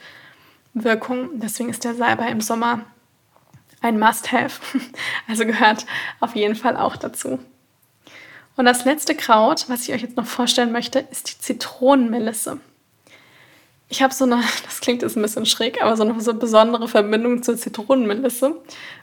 Wirkung. 0.74 1.40
Deswegen 1.40 1.70
ist 1.70 1.84
der 1.84 1.94
Salbei 1.94 2.28
im 2.28 2.40
Sommer 2.40 2.82
ein 3.80 3.98
Must-Have. 3.98 4.60
Also 5.28 5.44
gehört 5.44 5.84
auf 6.20 6.34
jeden 6.34 6.54
Fall 6.54 6.76
auch 6.76 6.96
dazu. 6.96 7.38
Und 8.56 8.64
das 8.64 8.84
letzte 8.84 9.14
Kraut, 9.14 9.68
was 9.68 9.82
ich 9.86 9.94
euch 9.94 10.02
jetzt 10.02 10.16
noch 10.16 10.26
vorstellen 10.26 10.72
möchte, 10.72 10.98
ist 10.98 11.30
die 11.30 11.38
Zitronenmelisse. 11.38 12.58
Ich 13.88 14.02
habe 14.02 14.12
so 14.12 14.24
eine, 14.24 14.42
das 14.64 14.80
klingt 14.80 15.02
jetzt 15.02 15.16
ein 15.16 15.22
bisschen 15.22 15.46
schräg, 15.46 15.82
aber 15.82 15.96
so 15.96 16.02
eine 16.02 16.20
so 16.20 16.34
besondere 16.34 16.88
Verbindung 16.88 17.42
zur 17.42 17.56
Zitronenmelisse, 17.56 18.56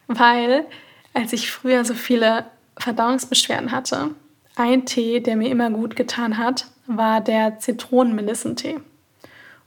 weil 0.07 0.65
als 1.13 1.31
ich 1.31 1.51
früher 1.51 1.85
so 1.85 1.93
viele 1.93 2.45
Verdauungsbeschwerden 2.77 3.71
hatte, 3.71 4.11
ein 4.55 4.85
Tee, 4.85 5.19
der 5.19 5.35
mir 5.35 5.49
immer 5.49 5.69
gut 5.69 5.95
getan 5.95 6.37
hat, 6.37 6.67
war 6.87 7.21
der 7.21 7.59
Zitronenmelissentee. 7.59 8.79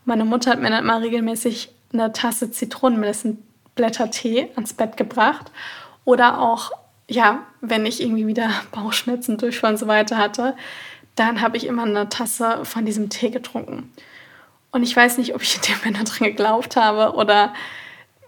Meine 0.04 0.24
Mutter 0.24 0.50
hat 0.50 0.60
mir 0.60 0.70
dann 0.70 0.84
immer 0.84 1.02
regelmäßig 1.02 1.70
eine 1.92 2.12
Tasse 2.12 2.50
Zitronenmelissenblättertee 2.50 4.50
ans 4.54 4.72
Bett 4.72 4.96
gebracht. 4.96 5.50
Oder 6.04 6.40
auch, 6.40 6.72
ja, 7.08 7.46
wenn 7.60 7.86
ich 7.86 8.02
irgendwie 8.02 8.26
wieder 8.26 8.50
Bauchschmerzen, 8.72 9.38
Durchfall 9.38 9.72
und 9.72 9.78
so 9.78 9.86
weiter 9.86 10.16
hatte, 10.16 10.56
dann 11.14 11.40
habe 11.40 11.56
ich 11.56 11.66
immer 11.66 11.82
eine 11.82 12.08
Tasse 12.08 12.64
von 12.64 12.86
diesem 12.86 13.10
Tee 13.10 13.30
getrunken. 13.30 13.92
Und 14.70 14.82
ich 14.82 14.94
weiß 14.94 15.18
nicht, 15.18 15.34
ob 15.34 15.42
ich 15.42 15.60
dem 15.60 15.76
Moment 15.78 16.08
daran 16.08 16.28
geglaubt 16.28 16.76
habe 16.76 17.14
oder 17.14 17.52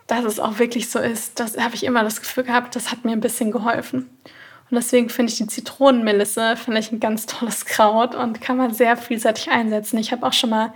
dass 0.07 0.25
es 0.25 0.41
auch 0.41 0.59
wirklich 0.59 0.91
so 0.91 0.99
ist. 0.99 1.39
Das 1.39 1.57
habe 1.57 1.77
ich 1.77 1.85
immer 1.85 2.03
das 2.03 2.21
Gefühl 2.21 2.43
gehabt, 2.43 2.75
das 2.75 2.91
hat 2.91 3.05
mir 3.05 3.13
ein 3.13 3.21
bisschen 3.21 3.53
geholfen. 3.53 4.11
Und 4.71 4.77
deswegen 4.77 5.09
finde 5.09 5.33
ich 5.33 5.39
die 5.39 5.47
Zitronenmelisse 5.49 6.57
finde 6.57 6.79
ich 6.79 6.93
ein 6.93 7.01
ganz 7.01 7.27
tolles 7.27 7.65
Kraut 7.65 8.15
und 8.15 8.41
kann 8.41 8.57
man 8.57 8.73
sehr 8.73 8.97
vielseitig 8.97 9.51
einsetzen. 9.51 9.99
Ich 9.99 10.13
habe 10.13 10.25
auch 10.25 10.33
schon 10.33 10.51
mal, 10.51 10.73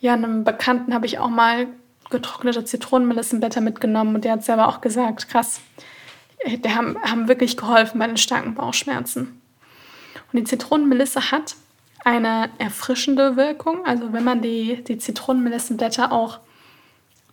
ja, 0.00 0.12
einem 0.12 0.44
Bekannten 0.44 0.94
habe 0.94 1.06
ich 1.06 1.18
auch 1.18 1.28
mal 1.28 1.66
getrocknete 2.08 2.64
Zitronenmelissenblätter 2.64 3.60
mitgenommen 3.60 4.14
und 4.14 4.24
der 4.24 4.32
hat 4.32 4.44
selber 4.44 4.68
auch 4.68 4.80
gesagt, 4.80 5.28
krass, 5.28 5.60
die 6.46 6.70
haben, 6.70 6.96
haben 7.02 7.28
wirklich 7.28 7.56
geholfen 7.56 7.98
bei 7.98 8.06
den 8.06 8.16
starken 8.16 8.54
Bauchschmerzen. 8.54 9.40
Und 10.32 10.38
die 10.38 10.44
Zitronenmelisse 10.44 11.32
hat 11.32 11.56
eine 12.04 12.48
erfrischende 12.58 13.36
Wirkung. 13.36 13.84
Also 13.84 14.12
wenn 14.12 14.24
man 14.24 14.40
die, 14.40 14.82
die 14.84 14.98
Zitronenmelissenblätter 14.98 16.12
auch 16.12 16.38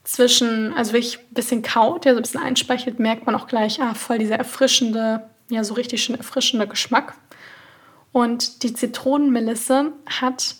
zwischen, 0.04 0.74
also 0.74 0.94
wirklich 0.94 1.20
ein 1.20 1.34
bisschen 1.34 1.62
kaut, 1.62 2.06
ja, 2.06 2.14
so 2.14 2.18
ein 2.18 2.24
bisschen 2.24 2.42
einspeichelt, 2.42 3.00
merkt 3.00 3.26
man 3.26 3.36
auch 3.36 3.48
gleich, 3.48 3.82
ah, 3.82 3.94
voll 3.94 4.18
dieser 4.18 4.38
erfrischende 4.38 5.30
ja 5.50 5.64
so 5.64 5.74
richtig 5.74 6.04
schön 6.04 6.16
erfrischender 6.16 6.68
Geschmack. 6.68 7.16
Und 8.12 8.64
die 8.64 8.74
Zitronenmelisse 8.74 9.92
hat, 10.06 10.56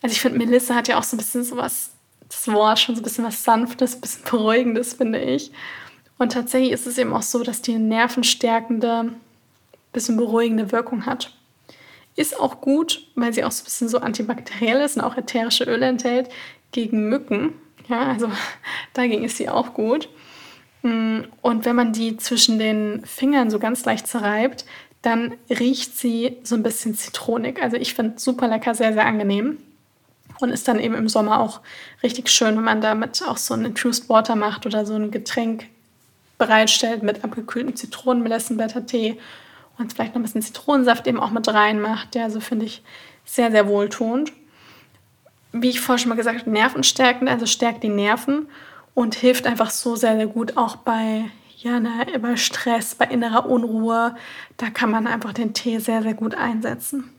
also 0.00 0.12
ich 0.12 0.20
finde, 0.20 0.38
Melisse 0.38 0.74
hat 0.74 0.88
ja 0.88 0.98
auch 0.98 1.02
so 1.02 1.16
ein 1.16 1.18
bisschen 1.18 1.44
so 1.44 1.56
was, 1.56 1.90
das 2.28 2.48
Wort 2.48 2.78
schon 2.78 2.94
so 2.94 3.00
ein 3.00 3.04
bisschen 3.04 3.24
was 3.24 3.44
Sanftes, 3.44 3.94
ein 3.94 4.00
bisschen 4.00 4.24
Beruhigendes, 4.24 4.94
finde 4.94 5.20
ich. 5.20 5.52
Und 6.18 6.32
tatsächlich 6.32 6.72
ist 6.72 6.86
es 6.86 6.98
eben 6.98 7.12
auch 7.12 7.22
so, 7.22 7.42
dass 7.42 7.62
die 7.62 7.74
eine 7.74 7.84
nervenstärkende, 7.84 9.12
bisschen 9.92 10.16
beruhigende 10.16 10.72
Wirkung 10.72 11.06
hat. 11.06 11.36
Ist 12.14 12.38
auch 12.38 12.60
gut, 12.60 13.06
weil 13.14 13.32
sie 13.32 13.44
auch 13.44 13.52
so 13.52 13.62
ein 13.62 13.64
bisschen 13.64 13.88
so 13.88 13.98
antibakteriell 13.98 14.80
ist 14.80 14.96
und 14.96 15.02
auch 15.02 15.16
ätherische 15.16 15.64
Öle 15.64 15.86
enthält 15.86 16.28
gegen 16.70 17.08
Mücken. 17.08 17.54
Ja, 17.88 18.12
also 18.12 18.30
dagegen 18.92 19.24
ist 19.24 19.36
sie 19.36 19.48
auch 19.48 19.74
gut. 19.74 20.08
Mm, 20.82 21.20
und 21.40 21.64
wenn 21.64 21.76
man 21.76 21.92
die 21.92 22.16
zwischen 22.16 22.58
den 22.58 23.04
Fingern 23.06 23.50
so 23.50 23.58
ganz 23.58 23.84
leicht 23.84 24.06
zerreibt, 24.06 24.64
dann 25.02 25.34
riecht 25.50 25.98
sie 25.98 26.38
so 26.44 26.54
ein 26.54 26.62
bisschen 26.62 26.94
zitronig. 26.94 27.60
Also 27.60 27.76
ich 27.76 27.94
finde 27.94 28.20
super 28.20 28.48
lecker, 28.48 28.74
sehr, 28.74 28.92
sehr 28.92 29.06
angenehm. 29.06 29.58
und 30.40 30.50
ist 30.50 30.66
dann 30.66 30.80
eben 30.80 30.94
im 30.94 31.08
Sommer 31.08 31.40
auch 31.40 31.60
richtig 32.02 32.28
schön, 32.28 32.56
wenn 32.56 32.64
man 32.64 32.80
damit 32.80 33.22
auch 33.28 33.36
so 33.36 33.54
ein 33.54 33.64
Infused 33.64 34.08
Water 34.08 34.34
macht 34.34 34.66
oder 34.66 34.84
so 34.84 34.94
ein 34.94 35.10
Getränk 35.12 35.66
bereitstellt 36.38 37.04
mit 37.04 37.22
abgekühltem 37.22 37.76
Zitronenmelessenblättertee 37.76 39.18
und 39.78 39.92
vielleicht 39.92 40.14
noch 40.14 40.20
ein 40.20 40.24
bisschen 40.24 40.42
Zitronensaft 40.42 41.06
eben 41.06 41.20
auch 41.20 41.30
mit 41.30 41.46
reinmacht. 41.46 42.16
Ja, 42.16 42.30
so 42.30 42.40
finde 42.40 42.64
ich 42.66 42.82
sehr, 43.24 43.52
sehr 43.52 43.68
wohltuend. 43.68 44.32
Wie 45.52 45.68
ich 45.68 45.80
vorhin 45.80 46.00
schon 46.00 46.08
mal 46.08 46.16
gesagt 46.16 46.40
habe, 46.40 46.50
nervenstärkend, 46.50 47.28
also 47.30 47.46
stärkt 47.46 47.84
die 47.84 47.88
Nerven 47.88 48.48
und 48.94 49.14
hilft 49.14 49.46
einfach 49.46 49.70
so 49.70 49.96
sehr, 49.96 50.16
sehr 50.16 50.26
gut 50.26 50.56
auch 50.56 50.76
bei, 50.76 51.24
ja, 51.58 51.80
ne, 51.80 52.06
bei 52.20 52.36
Stress, 52.36 52.94
bei 52.94 53.06
innerer 53.06 53.48
Unruhe. 53.48 54.14
Da 54.56 54.70
kann 54.70 54.90
man 54.90 55.06
einfach 55.06 55.32
den 55.32 55.54
Tee 55.54 55.78
sehr, 55.78 56.02
sehr 56.02 56.14
gut 56.14 56.34
einsetzen. 56.34 57.10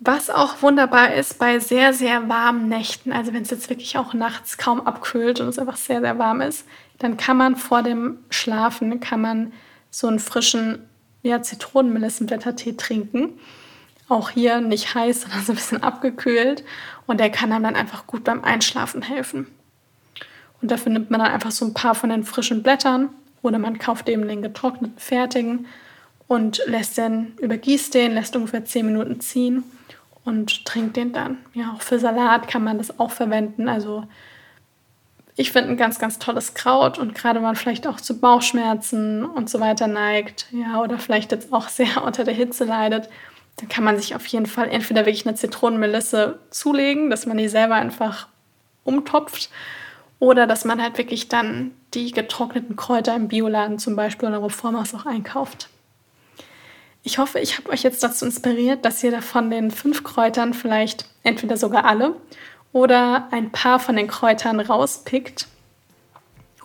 Was 0.00 0.28
auch 0.28 0.60
wunderbar 0.60 1.14
ist 1.14 1.38
bei 1.38 1.60
sehr, 1.60 1.94
sehr 1.94 2.28
warmen 2.28 2.68
Nächten, 2.68 3.12
also 3.12 3.32
wenn 3.32 3.42
es 3.42 3.50
jetzt 3.50 3.70
wirklich 3.70 3.96
auch 3.96 4.12
nachts 4.12 4.58
kaum 4.58 4.86
abkühlt 4.86 5.40
und 5.40 5.48
es 5.48 5.58
einfach 5.58 5.76
sehr, 5.76 6.00
sehr 6.00 6.18
warm 6.18 6.42
ist, 6.42 6.66
dann 6.98 7.16
kann 7.16 7.36
man 7.36 7.56
vor 7.56 7.82
dem 7.82 8.18
Schlafen, 8.28 9.00
kann 9.00 9.20
man 9.22 9.52
so 9.90 10.06
einen 10.06 10.18
frischen 10.18 10.80
ja, 11.22 11.40
Zitronenmelissenblättertee 11.40 12.74
trinken. 12.74 13.38
Auch 14.08 14.30
hier 14.30 14.60
nicht 14.60 14.94
heiß, 14.94 15.22
sondern 15.22 15.42
so 15.42 15.52
ein 15.52 15.56
bisschen 15.56 15.82
abgekühlt. 15.82 16.64
Und 17.06 17.18
der 17.18 17.30
kann 17.30 17.50
einem 17.52 17.64
dann 17.64 17.76
einfach 17.76 18.06
gut 18.06 18.24
beim 18.24 18.44
Einschlafen 18.44 19.00
helfen. 19.02 19.46
Und 20.64 20.70
dafür 20.70 20.92
nimmt 20.92 21.10
man 21.10 21.20
dann 21.20 21.30
einfach 21.30 21.50
so 21.50 21.66
ein 21.66 21.74
paar 21.74 21.94
von 21.94 22.08
den 22.08 22.24
frischen 22.24 22.62
Blättern 22.62 23.10
oder 23.42 23.58
man 23.58 23.78
kauft 23.78 24.08
eben 24.08 24.26
den 24.26 24.40
getrockneten 24.40 24.96
fertigen 24.96 25.66
und 26.26 26.62
lässt 26.64 26.96
den, 26.96 27.34
übergießt 27.38 27.92
den, 27.92 28.14
lässt 28.14 28.34
ungefähr 28.34 28.64
10 28.64 28.86
Minuten 28.86 29.20
ziehen 29.20 29.62
und 30.24 30.64
trinkt 30.64 30.96
den 30.96 31.12
dann. 31.12 31.36
Ja, 31.52 31.74
auch 31.76 31.82
für 31.82 31.98
Salat 31.98 32.48
kann 32.48 32.64
man 32.64 32.78
das 32.78 32.98
auch 32.98 33.10
verwenden. 33.10 33.68
Also 33.68 34.04
ich 35.36 35.52
finde 35.52 35.68
ein 35.68 35.76
ganz, 35.76 35.98
ganz 35.98 36.18
tolles 36.18 36.54
Kraut 36.54 36.98
und 36.98 37.14
gerade 37.14 37.40
wenn 37.40 37.42
man 37.42 37.56
vielleicht 37.56 37.86
auch 37.86 38.00
zu 38.00 38.18
Bauchschmerzen 38.18 39.22
und 39.22 39.50
so 39.50 39.60
weiter 39.60 39.86
neigt, 39.86 40.46
ja, 40.50 40.80
oder 40.80 40.98
vielleicht 40.98 41.30
jetzt 41.30 41.52
auch 41.52 41.68
sehr 41.68 42.02
unter 42.06 42.24
der 42.24 42.32
Hitze 42.32 42.64
leidet, 42.64 43.10
dann 43.56 43.68
kann 43.68 43.84
man 43.84 43.98
sich 43.98 44.14
auf 44.14 44.24
jeden 44.28 44.46
Fall 44.46 44.70
entweder 44.70 45.04
wirklich 45.04 45.26
eine 45.26 45.36
Zitronenmelisse 45.36 46.38
zulegen, 46.48 47.10
dass 47.10 47.26
man 47.26 47.36
die 47.36 47.48
selber 47.48 47.74
einfach 47.74 48.28
umtopft, 48.84 49.50
oder 50.24 50.46
dass 50.46 50.64
man 50.64 50.80
halt 50.80 50.96
wirklich 50.96 51.28
dann 51.28 51.72
die 51.92 52.10
getrockneten 52.10 52.76
Kräuter 52.76 53.14
im 53.14 53.28
Bioladen 53.28 53.78
zum 53.78 53.94
Beispiel 53.94 54.26
oder 54.26 54.42
Reformhaus 54.42 54.94
auch 54.94 55.04
einkauft. 55.04 55.68
Ich 57.02 57.18
hoffe, 57.18 57.40
ich 57.40 57.58
habe 57.58 57.68
euch 57.68 57.82
jetzt 57.82 58.02
dazu 58.02 58.24
inspiriert, 58.24 58.86
dass 58.86 59.04
ihr 59.04 59.20
von 59.20 59.50
den 59.50 59.70
fünf 59.70 60.02
Kräutern 60.02 60.54
vielleicht 60.54 61.04
entweder 61.24 61.58
sogar 61.58 61.84
alle 61.84 62.16
oder 62.72 63.28
ein 63.32 63.52
paar 63.52 63.78
von 63.78 63.96
den 63.96 64.08
Kräutern 64.08 64.60
rauspickt 64.60 65.46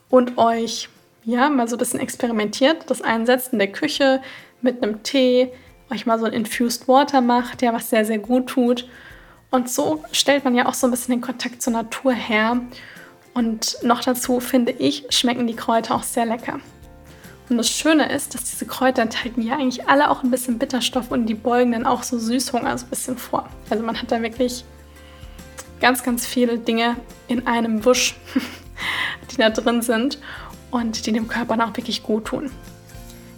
und 0.10 0.38
euch 0.38 0.88
ja 1.26 1.50
mal 1.50 1.68
so 1.68 1.76
ein 1.76 1.80
bisschen 1.80 2.00
experimentiert, 2.00 2.90
das 2.90 3.02
einsetzt 3.02 3.52
in 3.52 3.60
der 3.60 3.74
Küche 3.74 4.22
mit 4.62 4.82
einem 4.82 5.04
Tee, 5.04 5.52
euch 5.92 6.06
mal 6.06 6.18
so 6.18 6.26
ein 6.26 6.32
Infused 6.32 6.88
Water 6.88 7.20
macht, 7.20 7.62
ja, 7.62 7.74
was 7.74 7.90
sehr, 7.90 8.06
sehr 8.06 8.20
gut 8.20 8.48
tut. 8.48 8.88
Und 9.52 9.70
so 9.70 10.02
stellt 10.14 10.46
man 10.46 10.56
ja 10.56 10.66
auch 10.66 10.74
so 10.74 10.88
ein 10.88 10.92
bisschen 10.92 11.16
den 11.16 11.22
Kontakt 11.22 11.62
zur 11.62 11.74
Natur 11.74 12.14
her. 12.14 12.62
Und 13.40 13.78
noch 13.84 14.02
dazu 14.02 14.42
finde 14.42 14.74
ich, 14.74 15.06
schmecken 15.12 15.48
die 15.48 15.56
Kräuter 15.56 15.96
auch 15.96 16.04
sehr 16.04 16.26
lecker. 16.26 16.60
Und 17.48 17.56
das 17.56 17.70
Schöne 17.70 18.12
ist, 18.12 18.36
dass 18.36 18.44
diese 18.44 18.66
Kräuter 18.66 19.02
enthalten 19.02 19.42
ja 19.42 19.54
eigentlich 19.54 19.88
alle 19.88 20.12
auch 20.12 20.24
ein 20.24 20.30
bisschen 20.30 20.60
Bitterstoff 20.60 21.10
und 21.10 21.26
die 21.26 21.36
beugen 21.36 21.72
dann 21.72 21.86
auch 21.86 22.04
so 22.04 22.20
Süßhunger 22.20 22.78
so 22.78 22.86
ein 22.86 22.90
bisschen 22.90 23.18
vor. 23.18 23.48
Also 23.70 23.82
man 23.82 24.00
hat 24.00 24.12
da 24.12 24.22
wirklich 24.22 24.66
ganz, 25.80 26.04
ganz 26.04 26.28
viele 26.28 26.58
Dinge 26.58 26.98
in 27.30 27.48
einem 27.48 27.86
Wusch, 27.86 28.18
die 29.32 29.38
da 29.38 29.50
drin 29.50 29.82
sind 29.82 30.20
und 30.70 31.06
die 31.06 31.14
dem 31.14 31.30
Körper 31.30 31.66
auch 31.66 31.78
wirklich 31.78 32.04
gut 32.04 32.26
tun. 32.26 32.52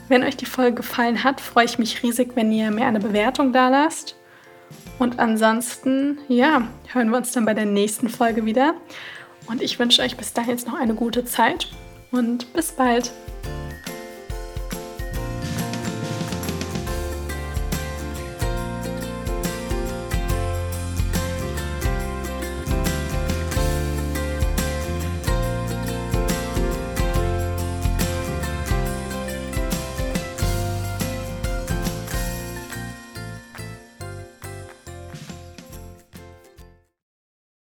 Wenn 0.07 0.23
euch 0.23 0.35
die 0.35 0.47
Folge 0.47 0.77
gefallen 0.77 1.23
hat, 1.23 1.39
freue 1.39 1.65
ich 1.65 1.77
mich 1.77 2.01
riesig, 2.01 2.31
wenn 2.33 2.51
ihr 2.51 2.71
mir 2.71 2.87
eine 2.87 2.99
Bewertung 2.99 3.53
da 3.53 3.69
lasst. 3.69 4.15
Und 4.97 5.19
ansonsten, 5.19 6.17
ja, 6.27 6.67
hören 6.91 7.11
wir 7.11 7.17
uns 7.17 7.33
dann 7.33 7.45
bei 7.45 7.53
der 7.53 7.67
nächsten 7.67 8.09
Folge 8.09 8.45
wieder. 8.45 8.73
Und 9.47 9.61
ich 9.61 9.79
wünsche 9.79 10.01
euch 10.01 10.17
bis 10.17 10.33
dahin 10.33 10.51
jetzt 10.51 10.67
noch 10.67 10.75
eine 10.75 10.95
gute 10.95 11.25
Zeit 11.25 11.67
und 12.11 12.51
bis 12.53 12.71
bald. 12.71 13.11